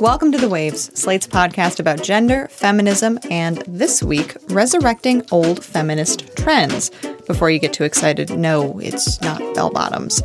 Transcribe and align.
Welcome 0.00 0.32
to 0.32 0.38
The 0.38 0.48
Waves, 0.48 0.90
Slate's 0.98 1.26
podcast 1.26 1.78
about 1.78 2.02
gender, 2.02 2.48
feminism, 2.48 3.18
and 3.30 3.58
this 3.68 4.02
week, 4.02 4.34
resurrecting 4.48 5.22
old 5.30 5.62
feminist 5.62 6.34
trends. 6.38 6.88
Before 7.26 7.50
you 7.50 7.58
get 7.58 7.74
too 7.74 7.84
excited, 7.84 8.30
no, 8.30 8.78
it's 8.78 9.20
not 9.20 9.40
bell 9.54 9.68
bottoms. 9.68 10.22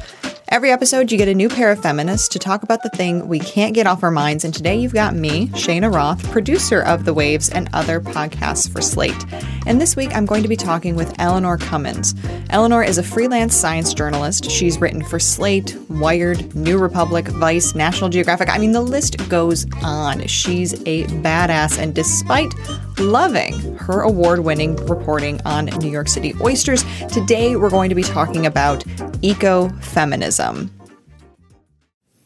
Every 0.56 0.72
episode, 0.72 1.12
you 1.12 1.18
get 1.18 1.28
a 1.28 1.36
new 1.36 1.50
pair 1.50 1.70
of 1.70 1.82
feminists 1.82 2.30
to 2.30 2.40
talk 2.40 2.64
about 2.64 2.82
the 2.82 2.88
thing 2.92 3.28
we 3.28 3.40
can't 3.40 3.74
get 3.74 3.88
off 3.88 4.04
our 4.04 4.10
minds. 4.10 4.46
And 4.46 4.54
today, 4.54 4.78
you've 4.78 4.94
got 4.94 5.14
me, 5.14 5.50
Cheyna 5.50 5.90
Roth, 5.90 6.32
producer 6.32 6.82
of 6.82 7.04
The 7.04 7.14
Waves 7.14 7.50
and 7.50 7.70
other 7.74 8.00
podcasts 8.00 8.72
for 8.72 8.80
Slate. 8.80 9.26
And 9.68 9.82
this 9.82 9.98
week, 9.98 10.16
I'm 10.16 10.26
going 10.26 10.44
to 10.44 10.48
be 10.48 10.56
talking 10.56 10.96
with 10.96 11.14
Eleanor 11.20 11.58
Cummins. 11.58 12.16
Eleanor 12.52 12.86
is 12.86 12.98
a 12.98 13.04
freelance 13.04 13.54
science 13.54 13.94
journalist. 13.94 14.50
She's 14.50 14.80
written 14.80 15.04
for 15.04 15.20
Slate, 15.20 15.76
Wired, 15.90 16.56
New 16.56 16.78
Republic, 16.78 17.28
Vice, 17.28 17.76
National 17.76 18.10
Geographic. 18.10 18.48
I 18.48 18.58
mean, 18.58 18.72
the 18.72 18.80
list 18.80 19.28
goes 19.28 19.66
on. 19.84 20.26
She's 20.28 20.72
a 20.86 21.04
badass. 21.04 21.78
And 21.78 21.94
despite 21.94 22.54
loving 23.00 23.76
her 23.76 24.02
award 24.02 24.40
winning 24.40 24.76
reporting 24.88 25.42
on 25.46 25.66
New 25.66 25.90
York 25.90 26.08
City 26.08 26.34
oysters, 26.42 26.84
today 27.12 27.56
we're 27.56 27.70
going 27.70 27.90
to 27.90 27.96
be 27.96 28.04
talking 28.04 28.46
about 28.46 28.80
ecofeminism. 29.22 30.70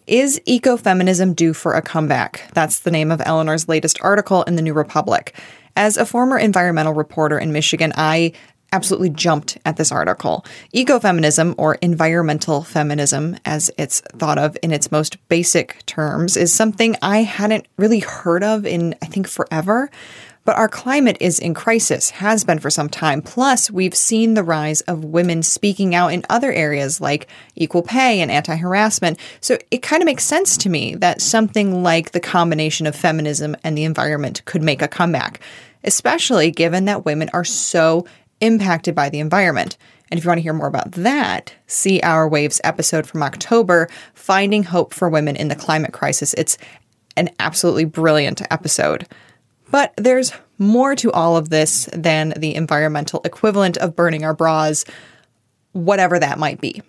Is 0.07 0.41
ecofeminism 0.47 1.35
due 1.35 1.53
for 1.53 1.73
a 1.73 1.81
comeback? 1.81 2.49
That's 2.53 2.79
the 2.79 2.91
name 2.91 3.11
of 3.11 3.21
Eleanor's 3.25 3.67
latest 3.67 3.99
article 4.01 4.43
in 4.43 4.55
the 4.55 4.61
New 4.63 4.73
Republic. 4.73 5.35
As 5.75 5.97
a 5.97 6.05
former 6.05 6.37
environmental 6.37 6.93
reporter 6.93 7.37
in 7.37 7.51
Michigan, 7.51 7.93
I 7.95 8.33
absolutely 8.71 9.09
jumped 9.09 9.57
at 9.65 9.77
this 9.77 9.91
article. 9.91 10.45
Ecofeminism, 10.75 11.55
or 11.57 11.75
environmental 11.75 12.63
feminism, 12.63 13.37
as 13.45 13.71
it's 13.77 14.01
thought 14.17 14.37
of 14.37 14.57
in 14.61 14.71
its 14.71 14.91
most 14.91 15.17
basic 15.27 15.85
terms, 15.85 16.37
is 16.37 16.53
something 16.53 16.95
I 17.01 17.23
hadn't 17.23 17.67
really 17.77 17.99
heard 17.99 18.43
of 18.43 18.65
in, 18.65 18.95
I 19.01 19.05
think, 19.05 19.27
forever. 19.27 19.89
But 20.49 20.57
our 20.57 20.67
climate 20.67 21.17
is 21.19 21.37
in 21.37 21.53
crisis, 21.53 22.09
has 22.09 22.43
been 22.43 22.57
for 22.57 22.71
some 22.71 22.89
time. 22.89 23.21
Plus, 23.21 23.69
we've 23.69 23.93
seen 23.93 24.33
the 24.33 24.41
rise 24.41 24.81
of 24.81 25.05
women 25.05 25.43
speaking 25.43 25.93
out 25.93 26.11
in 26.11 26.25
other 26.27 26.51
areas 26.51 26.99
like 26.99 27.27
equal 27.55 27.83
pay 27.83 28.19
and 28.19 28.31
anti 28.31 28.55
harassment. 28.55 29.19
So 29.41 29.59
it 29.69 29.83
kind 29.83 30.01
of 30.01 30.07
makes 30.07 30.23
sense 30.23 30.57
to 30.57 30.69
me 30.69 30.95
that 30.95 31.21
something 31.21 31.83
like 31.83 32.13
the 32.13 32.19
combination 32.19 32.87
of 32.87 32.95
feminism 32.95 33.55
and 33.63 33.77
the 33.77 33.83
environment 33.83 34.43
could 34.45 34.63
make 34.63 34.81
a 34.81 34.87
comeback, 34.87 35.39
especially 35.83 36.49
given 36.49 36.85
that 36.85 37.05
women 37.05 37.29
are 37.31 37.45
so 37.45 38.07
impacted 38.41 38.95
by 38.95 39.09
the 39.09 39.19
environment. 39.19 39.77
And 40.09 40.17
if 40.17 40.23
you 40.23 40.29
want 40.29 40.39
to 40.39 40.43
hear 40.43 40.53
more 40.53 40.65
about 40.65 40.93
that, 40.93 41.53
see 41.67 42.01
our 42.01 42.27
Waves 42.27 42.59
episode 42.63 43.05
from 43.05 43.21
October, 43.21 43.87
Finding 44.15 44.63
Hope 44.63 44.95
for 44.95 45.09
Women 45.09 45.35
in 45.35 45.49
the 45.49 45.55
Climate 45.55 45.93
Crisis. 45.93 46.33
It's 46.33 46.57
an 47.15 47.29
absolutely 47.37 47.85
brilliant 47.85 48.41
episode. 48.49 49.07
But 49.71 49.93
there's 49.97 50.31
more 50.57 50.95
to 50.95 51.11
all 51.11 51.37
of 51.37 51.49
this 51.49 51.89
than 51.93 52.33
the 52.37 52.55
environmental 52.55 53.21
equivalent 53.23 53.77
of 53.77 53.95
burning 53.95 54.25
our 54.25 54.33
bras, 54.33 54.85
whatever 55.71 56.19
that 56.19 56.39
might 56.39 56.59
be. 56.59 56.81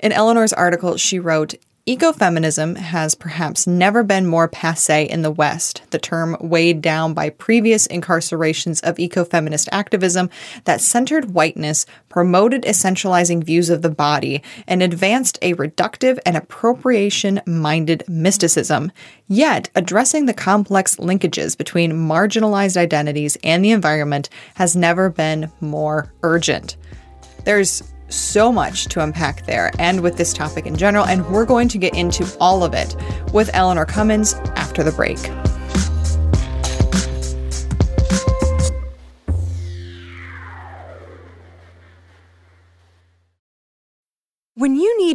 In 0.00 0.12
Eleanor's 0.12 0.52
article, 0.52 0.96
she 0.96 1.18
wrote 1.18 1.54
Ecofeminism 1.88 2.76
has 2.76 3.14
perhaps 3.14 3.66
never 3.66 4.02
been 4.02 4.26
more 4.26 4.46
passe 4.46 5.08
in 5.08 5.22
the 5.22 5.30
West, 5.30 5.80
the 5.88 5.98
term 5.98 6.36
weighed 6.38 6.82
down 6.82 7.14
by 7.14 7.30
previous 7.30 7.88
incarcerations 7.88 8.82
of 8.82 8.98
ecofeminist 8.98 9.70
activism 9.72 10.28
that 10.64 10.82
centered 10.82 11.32
whiteness, 11.32 11.86
promoted 12.10 12.64
essentializing 12.64 13.42
views 13.42 13.70
of 13.70 13.80
the 13.80 13.88
body, 13.88 14.42
and 14.66 14.82
advanced 14.82 15.38
a 15.40 15.54
reductive 15.54 16.18
and 16.26 16.36
appropriation 16.36 17.40
minded 17.46 18.04
mysticism. 18.06 18.92
Yet, 19.26 19.70
addressing 19.74 20.26
the 20.26 20.34
complex 20.34 20.96
linkages 20.96 21.56
between 21.56 21.92
marginalized 21.92 22.76
identities 22.76 23.38
and 23.42 23.64
the 23.64 23.70
environment 23.70 24.28
has 24.56 24.76
never 24.76 25.08
been 25.08 25.50
more 25.62 26.12
urgent. 26.22 26.76
There's 27.46 27.82
so 28.08 28.52
much 28.52 28.86
to 28.86 29.02
unpack 29.02 29.44
there 29.46 29.70
and 29.78 30.00
with 30.00 30.16
this 30.16 30.32
topic 30.32 30.66
in 30.66 30.76
general, 30.76 31.04
and 31.04 31.26
we're 31.28 31.44
going 31.44 31.68
to 31.68 31.78
get 31.78 31.94
into 31.94 32.26
all 32.40 32.64
of 32.64 32.74
it 32.74 32.96
with 33.32 33.50
Eleanor 33.52 33.86
Cummins 33.86 34.34
after 34.56 34.82
the 34.82 34.92
break. 34.92 35.18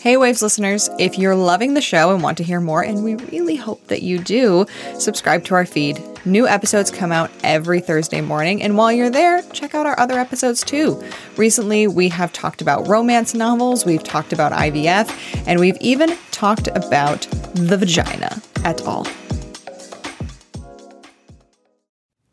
Hey, 0.00 0.16
Waves 0.16 0.42
listeners, 0.42 0.88
if 1.00 1.18
you're 1.18 1.34
loving 1.34 1.74
the 1.74 1.80
show 1.80 2.14
and 2.14 2.22
want 2.22 2.38
to 2.38 2.44
hear 2.44 2.60
more, 2.60 2.84
and 2.84 3.02
we 3.02 3.16
really 3.16 3.56
hope 3.56 3.84
that 3.88 4.00
you 4.00 4.20
do, 4.20 4.64
subscribe 4.96 5.42
to 5.46 5.56
our 5.56 5.66
feed. 5.66 6.00
New 6.24 6.46
episodes 6.46 6.88
come 6.88 7.10
out 7.10 7.32
every 7.42 7.80
Thursday 7.80 8.20
morning, 8.20 8.62
and 8.62 8.76
while 8.76 8.92
you're 8.92 9.10
there, 9.10 9.42
check 9.52 9.74
out 9.74 9.86
our 9.86 9.98
other 9.98 10.16
episodes 10.16 10.62
too. 10.62 11.02
Recently, 11.36 11.88
we 11.88 12.08
have 12.10 12.32
talked 12.32 12.62
about 12.62 12.86
romance 12.86 13.34
novels, 13.34 13.84
we've 13.84 14.04
talked 14.04 14.32
about 14.32 14.52
IVF, 14.52 15.44
and 15.48 15.58
we've 15.58 15.76
even 15.80 16.16
talked 16.30 16.68
about 16.68 17.22
the 17.54 17.76
vagina 17.76 18.40
at 18.64 18.80
all. 18.82 19.04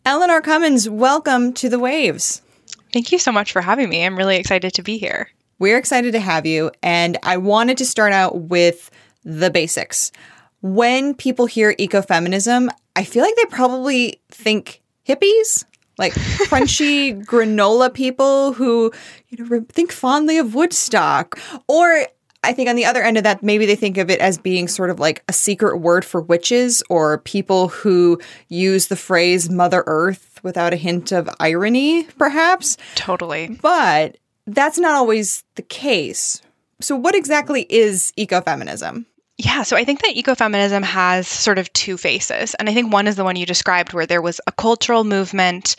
Eleanor 0.06 0.42
Cummins, 0.42 0.88
welcome 0.88 1.52
to 1.54 1.68
the 1.68 1.80
Waves. 1.80 2.44
Thank 2.94 3.12
you 3.12 3.18
so 3.18 3.32
much 3.32 3.52
for 3.52 3.62
having 3.62 3.90
me. 3.90 4.06
I'm 4.06 4.16
really 4.16 4.38
excited 4.38 4.76
to 4.76 4.84
be 4.84 5.00
here. 5.00 5.32
We're 5.60 5.78
excited 5.78 6.12
to 6.14 6.20
have 6.20 6.46
you. 6.46 6.72
And 6.84 7.18
I 7.24 7.38
wanted 7.38 7.78
to 7.78 7.86
start 7.86 8.14
out 8.14 8.42
with 8.42 8.92
the 9.24 9.50
basics. 9.50 10.12
When 10.62 11.14
people 11.14 11.46
hear 11.46 11.74
ecofeminism, 11.76 12.70
I 12.96 13.04
feel 13.04 13.24
like 13.24 13.36
they 13.36 13.46
probably 13.46 14.22
think 14.30 14.82
hippies, 15.08 15.66
like 15.98 16.14
crunchy 16.48 17.24
granola 17.26 17.94
people 17.94 18.54
who, 18.54 18.92
you 19.30 19.44
know, 19.44 19.66
think 19.70 19.92
fondly 19.92 20.38
of 20.38 20.56
Woodstock. 20.56 21.40
Or 21.68 22.06
I 22.44 22.54
think 22.54 22.70
on 22.70 22.76
the 22.76 22.86
other 22.86 23.02
end 23.02 23.18
of 23.18 23.24
that, 23.24 23.42
maybe 23.42 23.66
they 23.66 23.76
think 23.76 23.98
of 23.98 24.10
it 24.10 24.20
as 24.20 24.38
being 24.38 24.68
sort 24.68 24.90
of 24.92 25.00
like 25.00 25.24
a 25.28 25.34
secret 25.34 25.78
word 25.78 26.06
for 26.06 26.22
witches 26.22 26.84
or 26.90 27.18
people 27.20 27.70
who 27.70 28.20
use 28.50 28.88
the 28.88 28.96
phrase 28.96 29.50
Mother 29.50 29.84
Earth 29.88 30.40
without 30.44 30.74
a 30.74 30.78
hint 30.78 31.12
of 31.12 31.30
irony, 31.40 32.04
perhaps. 32.18 32.78
Totally. 32.94 33.58
But 33.62 34.18
that's 34.48 34.78
not 34.78 34.96
always 34.96 35.44
the 35.56 35.62
case. 35.62 36.42
So, 36.82 36.96
what 36.96 37.16
exactly 37.16 37.66
is 37.70 38.12
ecofeminism? 38.18 39.06
Yeah, 39.38 39.64
so 39.64 39.76
I 39.76 39.84
think 39.84 40.02
that 40.02 40.16
ecofeminism 40.16 40.84
has 40.84 41.28
sort 41.28 41.58
of 41.58 41.72
two 41.74 41.98
faces. 41.98 42.54
And 42.56 42.70
I 42.70 42.74
think 42.74 42.94
one 42.94 43.08
is 43.08 43.18
the 43.18 43.26
one 43.26 43.36
you 43.36 43.46
described, 43.46 43.94
where 43.94 44.06
there 44.06 44.22
was 44.22 44.40
a 44.48 44.52
cultural 44.52 45.04
movement 45.04 45.76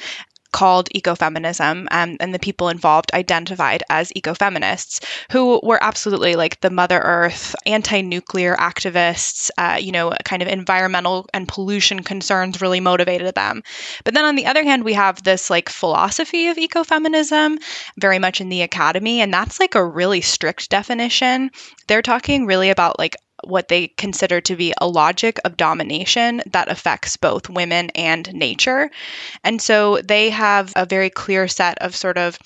called 0.57 0.89
ecofeminism, 0.97 1.87
um, 1.91 2.17
and 2.19 2.33
the 2.33 2.39
people 2.39 2.71
involved 2.71 3.11
identified 3.13 3.83
as 3.91 4.11
ecofeminists, 4.17 5.05
who 5.31 5.61
were 5.63 5.79
absolutely 5.85 6.35
like 6.35 6.59
the 6.63 6.71
Mother 6.71 6.99
Earth, 6.99 7.55
anti-nuclear 7.67 8.57
activists. 8.57 9.51
Uh, 9.59 9.77
you 9.79 9.93
know, 9.93 10.15
kind 10.25 10.41
of 10.41 10.49
environmental 10.49 11.29
and 11.35 11.47
pollution 11.47 12.03
concerns 12.03 12.63
really 12.63 12.81
motivated 12.81 13.35
them. 13.35 13.63
But 14.05 14.15
then 14.15 14.25
on 14.25 14.35
the 14.35 14.47
other 14.47 14.65
hand, 14.65 14.83
we 14.83 14.95
have 14.95 15.23
this 15.23 15.51
like 15.51 15.69
philosophy 15.69 16.49
of 16.49 16.57
ecofeminism, 16.57 17.59
very 17.99 18.19
much 18.19 18.41
in 18.41 18.49
the 18.49 18.63
academy, 18.63 19.21
and 19.21 19.35
that's 19.35 19.61
like 19.61 19.75
a 19.75 19.85
really 19.85 20.23
strict 20.23 20.71
definition. 20.71 21.51
They're 21.87 22.01
talking 22.01 22.47
really 22.47 22.71
about 22.71 22.99
like 22.99 23.15
what 23.45 23.69
they 23.69 23.89
consider 23.89 24.41
to 24.41 24.57
be 24.57 24.73
a 24.81 24.89
logic 24.89 25.39
of 25.45 25.57
domination 25.57 26.43
that 26.47 26.71
affects 26.71 27.17
both 27.17 27.49
women 27.49 27.91
and 27.95 28.33
nature. 28.35 28.91
And 29.45 29.61
so 29.61 29.99
they 29.99 30.31
have 30.31 30.73
a 30.77 30.87
very 30.87 31.11
clear 31.11 31.49
set 31.49 31.79
of 31.79 31.95
sort 31.95 32.19
of 32.19 32.39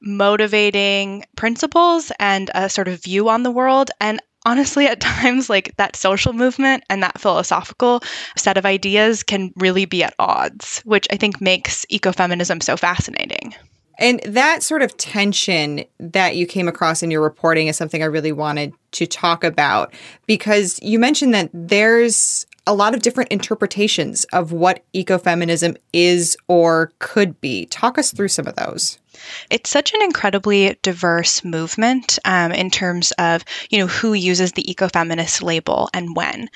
motivating 0.00 1.24
principles 1.36 2.12
and 2.18 2.50
a 2.54 2.68
sort 2.68 2.88
of 2.88 3.02
view 3.02 3.28
on 3.28 3.42
the 3.42 3.50
world. 3.50 3.90
And 4.00 4.20
honestly, 4.44 4.86
at 4.86 5.00
times, 5.00 5.48
like 5.48 5.76
that 5.76 5.96
social 5.96 6.32
movement 6.32 6.84
and 6.90 7.02
that 7.02 7.20
philosophical 7.20 8.02
set 8.36 8.56
of 8.56 8.66
ideas 8.66 9.22
can 9.22 9.52
really 9.56 9.84
be 9.84 10.02
at 10.02 10.14
odds, 10.18 10.80
which 10.80 11.06
I 11.10 11.16
think 11.16 11.40
makes 11.40 11.86
ecofeminism 11.90 12.62
so 12.62 12.76
fascinating. 12.76 13.54
And 13.98 14.20
that 14.24 14.62
sort 14.62 14.82
of 14.82 14.96
tension 14.96 15.84
that 15.98 16.36
you 16.36 16.46
came 16.46 16.68
across 16.68 17.02
in 17.02 17.10
your 17.10 17.22
reporting 17.22 17.68
is 17.68 17.76
something 17.76 18.02
I 18.02 18.06
really 18.06 18.32
wanted 18.32 18.72
to 18.92 19.06
talk 19.06 19.44
about 19.44 19.92
because 20.26 20.80
you 20.82 20.98
mentioned 20.98 21.34
that 21.34 21.50
there's 21.52 22.46
a 22.66 22.74
lot 22.74 22.94
of 22.94 23.02
different 23.02 23.30
interpretations 23.30 24.24
of 24.32 24.52
what 24.52 24.82
ecofeminism 24.94 25.76
is 25.92 26.36
or 26.48 26.92
could 26.98 27.40
be. 27.40 27.66
Talk 27.66 27.98
us 27.98 28.12
through 28.12 28.28
some 28.28 28.46
of 28.46 28.56
those. 28.56 28.98
It's 29.50 29.70
such 29.70 29.94
an 29.94 30.02
incredibly 30.02 30.76
diverse 30.82 31.44
movement 31.44 32.18
um, 32.24 32.52
in 32.52 32.70
terms 32.70 33.12
of 33.12 33.44
you 33.70 33.78
know 33.78 33.86
who 33.86 34.12
uses 34.12 34.52
the 34.52 34.64
ecofeminist 34.64 35.42
label 35.42 35.88
and 35.92 36.16
when. 36.16 36.48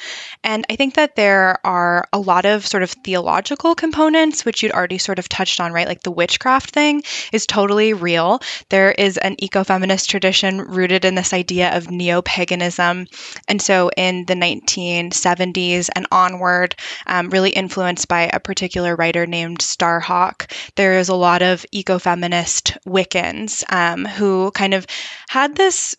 And 0.44 0.64
I 0.70 0.76
think 0.76 0.94
that 0.94 1.16
there 1.16 1.58
are 1.64 2.08
a 2.12 2.18
lot 2.18 2.44
of 2.44 2.66
sort 2.66 2.82
of 2.82 2.90
theological 2.90 3.74
components, 3.74 4.44
which 4.44 4.62
you'd 4.62 4.72
already 4.72 4.98
sort 4.98 5.18
of 5.18 5.28
touched 5.28 5.60
on, 5.60 5.72
right? 5.72 5.86
Like 5.86 6.02
the 6.02 6.10
witchcraft 6.10 6.70
thing 6.70 7.02
is 7.32 7.46
totally 7.46 7.92
real. 7.92 8.40
There 8.68 8.92
is 8.92 9.16
an 9.18 9.36
ecofeminist 9.36 10.06
tradition 10.08 10.60
rooted 10.60 11.04
in 11.04 11.14
this 11.14 11.32
idea 11.32 11.76
of 11.76 11.90
neo 11.90 12.22
paganism. 12.22 13.06
And 13.48 13.60
so 13.60 13.90
in 13.96 14.24
the 14.26 14.34
1970s 14.34 15.88
and 15.94 16.06
onward, 16.10 16.74
um, 17.06 17.30
really 17.30 17.50
influenced 17.50 18.08
by 18.08 18.30
a 18.32 18.40
particular 18.40 18.96
writer 18.96 19.26
named 19.26 19.58
Starhawk, 19.58 20.50
there 20.76 20.98
is 20.98 21.08
a 21.08 21.14
lot 21.14 21.42
of 21.42 21.64
ecofeminist 21.74 22.47
Wiccans 22.86 23.64
um, 23.72 24.04
who 24.04 24.50
kind 24.52 24.74
of 24.74 24.86
had 25.28 25.54
this 25.56 25.94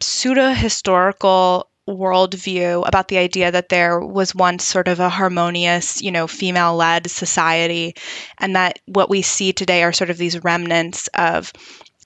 pseudo 0.00 0.50
historical 0.52 1.68
worldview 1.88 2.86
about 2.86 3.08
the 3.08 3.18
idea 3.18 3.50
that 3.50 3.68
there 3.68 4.00
was 4.00 4.34
once 4.34 4.64
sort 4.64 4.88
of 4.88 5.00
a 5.00 5.08
harmonious, 5.08 6.00
you 6.00 6.12
know, 6.12 6.26
female 6.26 6.76
led 6.76 7.10
society, 7.10 7.94
and 8.38 8.56
that 8.56 8.78
what 8.86 9.10
we 9.10 9.22
see 9.22 9.52
today 9.52 9.82
are 9.82 9.92
sort 9.92 10.10
of 10.10 10.18
these 10.18 10.42
remnants 10.44 11.08
of 11.14 11.52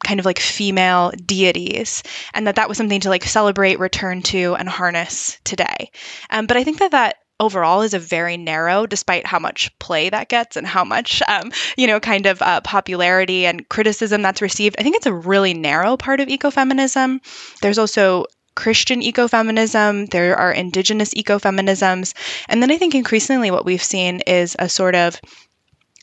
kind 0.05 0.21
of 0.21 0.27
like 0.27 0.39
female 0.39 1.13
deities 1.25 2.03
and 2.35 2.47
that 2.47 2.57
that 2.57 2.69
was 2.69 2.77
something 2.77 3.01
to 3.01 3.09
like 3.09 3.25
celebrate 3.25 3.79
return 3.79 4.23
to 4.23 4.55
and 4.57 4.69
harness 4.69 5.39
today. 5.45 5.91
Um, 6.31 6.47
but 6.47 6.57
i 6.57 6.65
think 6.65 6.79
that 6.81 6.91
that 6.91 7.17
overall 7.41 7.83
is 7.83 7.95
a 7.95 7.99
very 7.99 8.37
narrow, 8.37 8.87
despite 8.87 9.27
how 9.27 9.39
much 9.39 9.77
play 9.79 10.11
that 10.11 10.29
gets 10.29 10.57
and 10.57 10.67
how 10.67 10.85
much, 10.85 11.23
um, 11.29 11.51
you 11.77 11.87
know, 11.87 12.01
kind 12.01 12.27
of 12.27 12.41
uh, 12.43 12.61
popularity 12.61 13.47
and 13.47 13.69
criticism 13.69 14.23
that's 14.23 14.43
received. 14.43 14.77
I 14.79 14.83
think 14.83 14.97
it's 14.97 15.07
a 15.07 15.13
really 15.13 15.55
narrow 15.55 15.97
part 15.97 16.21
of 16.21 16.29
ecofeminism. 16.29 17.21
There's 17.61 17.79
also 17.79 18.27
Christian 18.55 19.01
ecofeminism, 19.01 20.11
there 20.11 20.37
are 20.37 20.53
indigenous 20.53 21.13
ecofeminisms. 21.15 22.15
And 22.49 22.63
then 22.63 22.71
I 22.71 22.79
think 22.79 22.95
increasingly 22.95 23.51
what 23.51 23.65
we've 23.65 23.83
seen 23.83 24.21
is 24.21 24.55
a 24.59 24.69
sort 24.69 24.95
of 24.95 25.21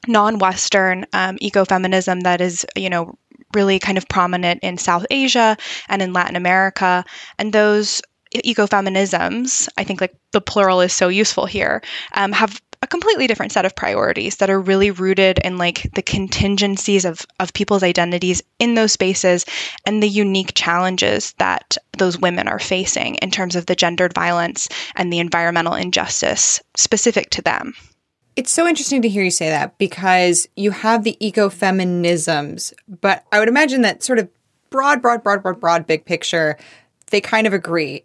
non 0.07 0.39
Western 0.39 1.05
um, 1.13 1.37
ecofeminism 1.37 2.23
that 2.23 2.41
is, 2.41 2.65
you 2.75 2.89
know, 2.89 3.17
really 3.53 3.79
kind 3.79 3.97
of 3.97 4.07
prominent 4.07 4.61
in 4.63 4.77
South 4.77 5.05
Asia 5.09 5.57
and 5.87 6.01
in 6.01 6.13
Latin 6.13 6.35
America. 6.35 7.03
And 7.37 7.53
those 7.53 8.01
ecofeminisms, 8.33 9.67
I 9.77 9.83
think 9.83 10.01
like 10.01 10.15
the 10.31 10.41
plural 10.41 10.81
is 10.81 10.93
so 10.93 11.09
useful 11.09 11.45
here, 11.45 11.81
um, 12.13 12.31
have 12.31 12.61
a 12.83 12.87
completely 12.87 13.27
different 13.27 13.51
set 13.51 13.65
of 13.65 13.75
priorities 13.75 14.37
that 14.37 14.49
are 14.49 14.59
really 14.59 14.89
rooted 14.89 15.37
in 15.39 15.57
like 15.57 15.87
the 15.93 16.01
contingencies 16.01 17.05
of, 17.05 17.25
of 17.39 17.53
people's 17.53 17.83
identities 17.83 18.41
in 18.57 18.73
those 18.73 18.91
spaces 18.91 19.45
and 19.85 20.01
the 20.01 20.07
unique 20.07 20.53
challenges 20.55 21.33
that 21.33 21.77
those 21.97 22.17
women 22.17 22.47
are 22.47 22.59
facing 22.59 23.15
in 23.15 23.29
terms 23.29 23.55
of 23.55 23.67
the 23.67 23.75
gendered 23.75 24.13
violence 24.13 24.67
and 24.95 25.13
the 25.13 25.19
environmental 25.19 25.75
injustice 25.75 26.59
specific 26.75 27.29
to 27.29 27.41
them. 27.41 27.73
It's 28.35 28.51
so 28.51 28.65
interesting 28.65 29.01
to 29.03 29.09
hear 29.09 29.23
you 29.23 29.31
say 29.31 29.49
that 29.49 29.77
because 29.77 30.47
you 30.55 30.71
have 30.71 31.03
the 31.03 31.17
ecofeminisms, 31.21 32.73
but 32.87 33.25
I 33.31 33.39
would 33.39 33.49
imagine 33.49 33.83
that 33.83 34.01
sort 34.01 34.17
of 34.17 34.29
broad, 34.71 35.01
broad, 35.01 35.21
broad, 35.21 35.43
broad, 35.43 35.59
broad, 35.59 35.85
big 35.85 36.05
picture, 36.05 36.57
they 37.11 37.21
kind 37.21 37.45
of 37.45 37.53
agree 37.53 38.03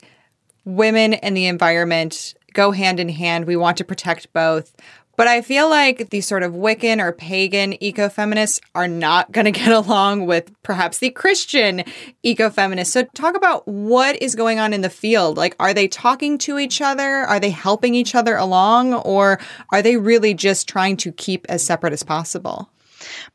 women 0.66 1.14
and 1.14 1.34
the 1.34 1.46
environment 1.46 2.34
go 2.52 2.72
hand 2.72 3.00
in 3.00 3.08
hand. 3.08 3.46
We 3.46 3.56
want 3.56 3.78
to 3.78 3.84
protect 3.84 4.32
both. 4.34 4.74
But 5.16 5.28
I 5.28 5.40
feel 5.40 5.70
like 5.70 6.10
these 6.10 6.26
sort 6.26 6.42
of 6.42 6.52
Wiccan 6.52 7.00
or 7.00 7.10
pagan 7.10 7.72
ecofeminists 7.74 8.60
are 8.74 8.88
not 8.88 9.32
going 9.32 9.46
to 9.46 9.50
get 9.50 9.72
along 9.72 10.26
with 10.26 10.52
perhaps 10.62 10.98
the 10.98 11.10
Christian 11.10 11.84
ecofeminists. 12.22 12.88
So, 12.88 13.04
talk 13.14 13.34
about 13.34 13.66
what 13.66 14.20
is 14.20 14.34
going 14.34 14.58
on 14.58 14.74
in 14.74 14.82
the 14.82 14.90
field. 14.90 15.38
Like, 15.38 15.56
are 15.58 15.72
they 15.72 15.88
talking 15.88 16.36
to 16.38 16.58
each 16.58 16.82
other? 16.82 17.02
Are 17.02 17.40
they 17.40 17.50
helping 17.50 17.94
each 17.94 18.14
other 18.14 18.36
along? 18.36 18.92
Or 18.92 19.40
are 19.70 19.80
they 19.80 19.96
really 19.96 20.34
just 20.34 20.68
trying 20.68 20.98
to 20.98 21.12
keep 21.12 21.46
as 21.48 21.64
separate 21.64 21.94
as 21.94 22.02
possible? 22.02 22.70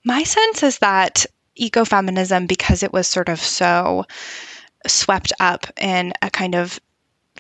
My 0.03 0.23
sense 0.23 0.61
is 0.61 0.79
that 0.79 1.25
ecofeminism, 1.59 2.47
because 2.47 2.83
it 2.83 2.93
was 2.93 3.07
sort 3.07 3.29
of 3.29 3.39
so 3.39 4.05
swept 4.87 5.33
up 5.39 5.67
in 5.77 6.13
a 6.21 6.29
kind 6.29 6.55
of 6.55 6.79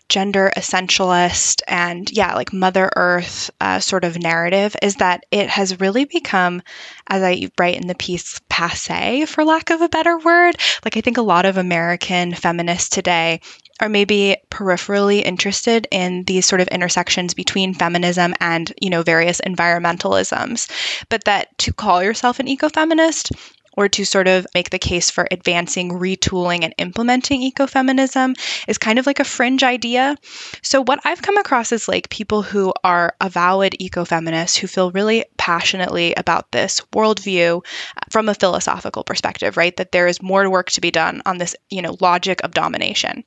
gender 0.09 0.51
essentialist 0.57 1.61
and 1.69 2.11
yeah 2.11 2.35
like 2.35 2.51
mother 2.51 2.91
earth 2.97 3.49
uh, 3.61 3.79
sort 3.79 4.03
of 4.03 4.19
narrative 4.19 4.75
is 4.81 4.95
that 4.95 5.25
it 5.31 5.49
has 5.49 5.79
really 5.79 6.03
become 6.03 6.61
as 7.07 7.23
i 7.23 7.49
write 7.57 7.77
in 7.77 7.87
the 7.87 7.95
piece 7.95 8.41
passe 8.49 9.25
for 9.25 9.45
lack 9.45 9.69
of 9.69 9.79
a 9.79 9.87
better 9.89 10.17
word. 10.17 10.55
Like 10.83 10.97
i 10.97 11.01
think 11.01 11.17
a 11.17 11.21
lot 11.21 11.45
of 11.45 11.57
american 11.57 12.33
feminists 12.33 12.89
today 12.89 13.39
are 13.81 13.89
maybe 13.89 14.37
peripherally 14.51 15.23
interested 15.23 15.87
in 15.91 16.23
these 16.25 16.45
sort 16.45 16.61
of 16.61 16.67
intersections 16.67 17.33
between 17.33 17.73
feminism 17.73 18.33
and 18.39 18.71
you 18.79 18.89
know 18.89 19.01
various 19.01 19.41
environmentalisms. 19.41 20.69
But 21.09 21.23
that 21.23 21.57
to 21.59 21.73
call 21.73 22.03
yourself 22.03 22.39
an 22.39 22.47
ecofeminist 22.47 23.31
or 23.77 23.87
to 23.89 24.05
sort 24.05 24.27
of 24.27 24.45
make 24.53 24.69
the 24.69 24.79
case 24.79 25.09
for 25.09 25.27
advancing, 25.31 25.91
retooling, 25.91 26.63
and 26.63 26.73
implementing 26.77 27.41
ecofeminism 27.41 28.37
is 28.67 28.77
kind 28.77 28.99
of 28.99 29.05
like 29.05 29.19
a 29.19 29.25
fringe 29.25 29.63
idea. 29.63 30.15
So, 30.61 30.81
what 30.81 30.99
I've 31.03 31.21
come 31.21 31.37
across 31.37 31.71
is 31.71 31.87
like 31.87 32.09
people 32.09 32.41
who 32.41 32.73
are 32.83 33.15
avowed 33.21 33.75
ecofeminists 33.81 34.57
who 34.57 34.67
feel 34.67 34.91
really 34.91 35.25
passionately 35.37 36.13
about 36.15 36.51
this 36.51 36.81
worldview 36.93 37.63
uh, 37.97 38.01
from 38.09 38.29
a 38.29 38.35
philosophical 38.35 39.03
perspective, 39.03 39.57
right? 39.57 39.75
That 39.77 39.91
there 39.91 40.07
is 40.07 40.21
more 40.21 40.49
work 40.49 40.69
to 40.71 40.81
be 40.81 40.91
done 40.91 41.21
on 41.25 41.37
this, 41.37 41.55
you 41.69 41.81
know, 41.81 41.97
logic 41.99 42.43
of 42.43 42.51
domination. 42.51 43.23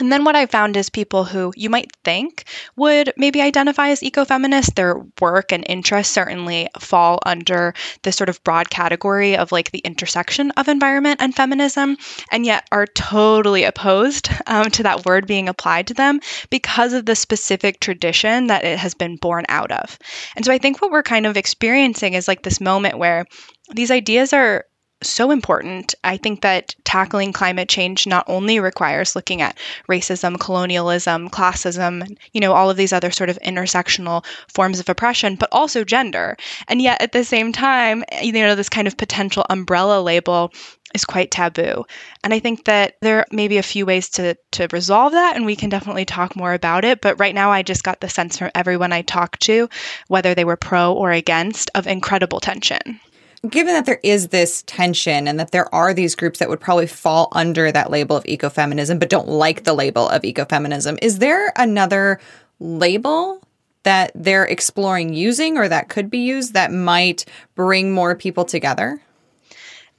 And 0.00 0.10
then 0.10 0.24
what 0.24 0.34
I 0.34 0.46
found 0.46 0.76
is 0.76 0.90
people 0.90 1.24
who 1.24 1.52
you 1.56 1.70
might 1.70 1.92
think 2.02 2.44
would 2.74 3.12
maybe 3.16 3.40
identify 3.40 3.90
as 3.90 4.00
ecofeminist, 4.00 4.74
their 4.74 4.96
work 5.20 5.52
and 5.52 5.64
interests 5.68 6.12
certainly 6.12 6.68
fall 6.80 7.20
under 7.24 7.74
this 8.02 8.16
sort 8.16 8.28
of 8.28 8.42
broad 8.42 8.70
category 8.70 9.36
of 9.36 9.52
like 9.52 9.70
the 9.70 9.78
intersection 9.78 10.50
of 10.52 10.66
environment 10.66 11.20
and 11.22 11.36
feminism, 11.36 11.96
and 12.32 12.44
yet 12.44 12.66
are 12.72 12.86
totally 12.86 13.62
opposed 13.62 14.28
um, 14.46 14.68
to 14.72 14.82
that 14.82 15.06
word 15.06 15.28
being 15.28 15.48
applied 15.48 15.86
to 15.86 15.94
them 15.94 16.18
because 16.50 16.92
of 16.92 17.06
the 17.06 17.14
specific 17.14 17.78
tradition 17.78 18.48
that 18.48 18.64
it 18.64 18.78
has 18.78 18.94
been 18.94 19.14
born 19.16 19.44
out 19.48 19.70
of. 19.70 19.96
And 20.34 20.44
so 20.44 20.52
I 20.52 20.58
think 20.58 20.82
what 20.82 20.90
we're 20.90 21.04
kind 21.04 21.24
of 21.24 21.36
experiencing 21.36 22.14
is 22.14 22.26
like 22.26 22.42
this 22.42 22.60
moment 22.60 22.98
where 22.98 23.26
these 23.72 23.92
ideas 23.92 24.32
are 24.32 24.64
so 25.02 25.30
important. 25.30 25.94
I 26.04 26.16
think 26.16 26.40
that 26.42 26.74
tackling 26.84 27.32
climate 27.32 27.68
change 27.68 28.06
not 28.06 28.24
only 28.28 28.60
requires 28.60 29.16
looking 29.16 29.42
at 29.42 29.58
racism, 29.88 30.38
colonialism, 30.38 31.28
classism, 31.30 32.16
you 32.32 32.40
know, 32.40 32.52
all 32.52 32.70
of 32.70 32.76
these 32.76 32.92
other 32.92 33.10
sort 33.10 33.30
of 33.30 33.38
intersectional 33.44 34.24
forms 34.48 34.80
of 34.80 34.88
oppression, 34.88 35.36
but 35.36 35.48
also 35.52 35.84
gender. 35.84 36.36
And 36.68 36.80
yet 36.80 37.02
at 37.02 37.12
the 37.12 37.24
same 37.24 37.52
time, 37.52 38.04
you 38.22 38.32
know, 38.32 38.54
this 38.54 38.68
kind 38.68 38.86
of 38.86 38.96
potential 38.96 39.44
umbrella 39.50 40.00
label 40.00 40.52
is 40.94 41.04
quite 41.04 41.30
taboo. 41.30 41.84
And 42.22 42.32
I 42.32 42.38
think 42.38 42.64
that 42.66 42.94
there 43.02 43.26
may 43.32 43.48
be 43.48 43.58
a 43.58 43.62
few 43.64 43.84
ways 43.84 44.08
to, 44.10 44.36
to 44.52 44.68
resolve 44.72 45.12
that, 45.12 45.34
and 45.34 45.44
we 45.44 45.56
can 45.56 45.68
definitely 45.68 46.04
talk 46.04 46.36
more 46.36 46.54
about 46.54 46.84
it. 46.84 47.00
But 47.00 47.18
right 47.18 47.34
now, 47.34 47.50
I 47.50 47.62
just 47.62 47.82
got 47.82 48.00
the 48.00 48.08
sense 48.08 48.38
from 48.38 48.52
everyone 48.54 48.92
I 48.92 49.02
talked 49.02 49.42
to, 49.42 49.68
whether 50.06 50.34
they 50.34 50.44
were 50.44 50.56
pro 50.56 50.92
or 50.92 51.10
against, 51.10 51.68
of 51.74 51.88
incredible 51.88 52.38
tension 52.38 53.00
given 53.48 53.74
that 53.74 53.86
there 53.86 54.00
is 54.02 54.28
this 54.28 54.62
tension 54.66 55.28
and 55.28 55.38
that 55.38 55.50
there 55.52 55.72
are 55.74 55.92
these 55.92 56.14
groups 56.14 56.38
that 56.38 56.48
would 56.48 56.60
probably 56.60 56.86
fall 56.86 57.28
under 57.32 57.70
that 57.70 57.90
label 57.90 58.16
of 58.16 58.24
ecofeminism 58.24 58.98
but 58.98 59.10
don't 59.10 59.28
like 59.28 59.64
the 59.64 59.74
label 59.74 60.08
of 60.08 60.22
ecofeminism, 60.22 60.98
is 61.02 61.18
there 61.18 61.52
another 61.56 62.20
label 62.60 63.40
that 63.82 64.10
they're 64.14 64.46
exploring 64.46 65.12
using 65.12 65.58
or 65.58 65.68
that 65.68 65.88
could 65.88 66.10
be 66.10 66.18
used 66.18 66.54
that 66.54 66.72
might 66.72 67.24
bring 67.54 67.92
more 67.92 68.14
people 68.14 68.44
together? 68.44 69.00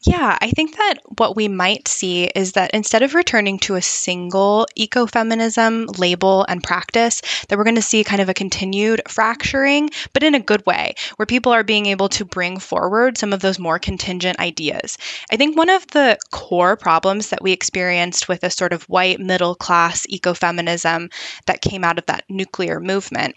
Yeah, 0.07 0.38
I 0.39 0.51
think 0.51 0.75
that 0.77 1.00
what 1.17 1.35
we 1.35 1.47
might 1.47 1.88
see 1.88 2.25
is 2.25 2.51
that 2.51 2.69
instead 2.75 3.01
of 3.01 3.15
returning 3.15 3.57
to 3.59 3.74
a 3.74 3.81
single 3.81 4.67
ecofeminism 4.77 5.97
label 5.97 6.45
and 6.47 6.62
practice, 6.62 7.21
that 7.47 7.57
we're 7.57 7.63
going 7.63 7.75
to 7.75 7.81
see 7.81 8.03
kind 8.03 8.21
of 8.21 8.29
a 8.29 8.33
continued 8.33 9.01
fracturing, 9.07 9.89
but 10.13 10.21
in 10.21 10.35
a 10.35 10.39
good 10.39 10.63
way, 10.67 10.93
where 11.15 11.25
people 11.25 11.51
are 11.51 11.63
being 11.63 11.88
able 11.88 12.07
to 12.09 12.24
bring 12.24 12.59
forward 12.59 13.17
some 13.17 13.33
of 13.33 13.39
those 13.39 13.57
more 13.57 13.79
contingent 13.79 14.39
ideas. 14.39 14.97
I 15.31 15.38
think 15.38 15.57
one 15.57 15.71
of 15.71 15.88
the 15.88 16.19
core 16.31 16.77
problems 16.77 17.29
that 17.29 17.41
we 17.41 17.51
experienced 17.51 18.27
with 18.27 18.43
a 18.43 18.51
sort 18.51 18.74
of 18.74 18.83
white 18.83 19.19
middle 19.19 19.55
class 19.55 20.05
ecofeminism 20.05 21.12
that 21.47 21.62
came 21.62 21.83
out 21.83 21.97
of 21.97 22.05
that 22.05 22.25
nuclear 22.29 22.79
movement 22.79 23.35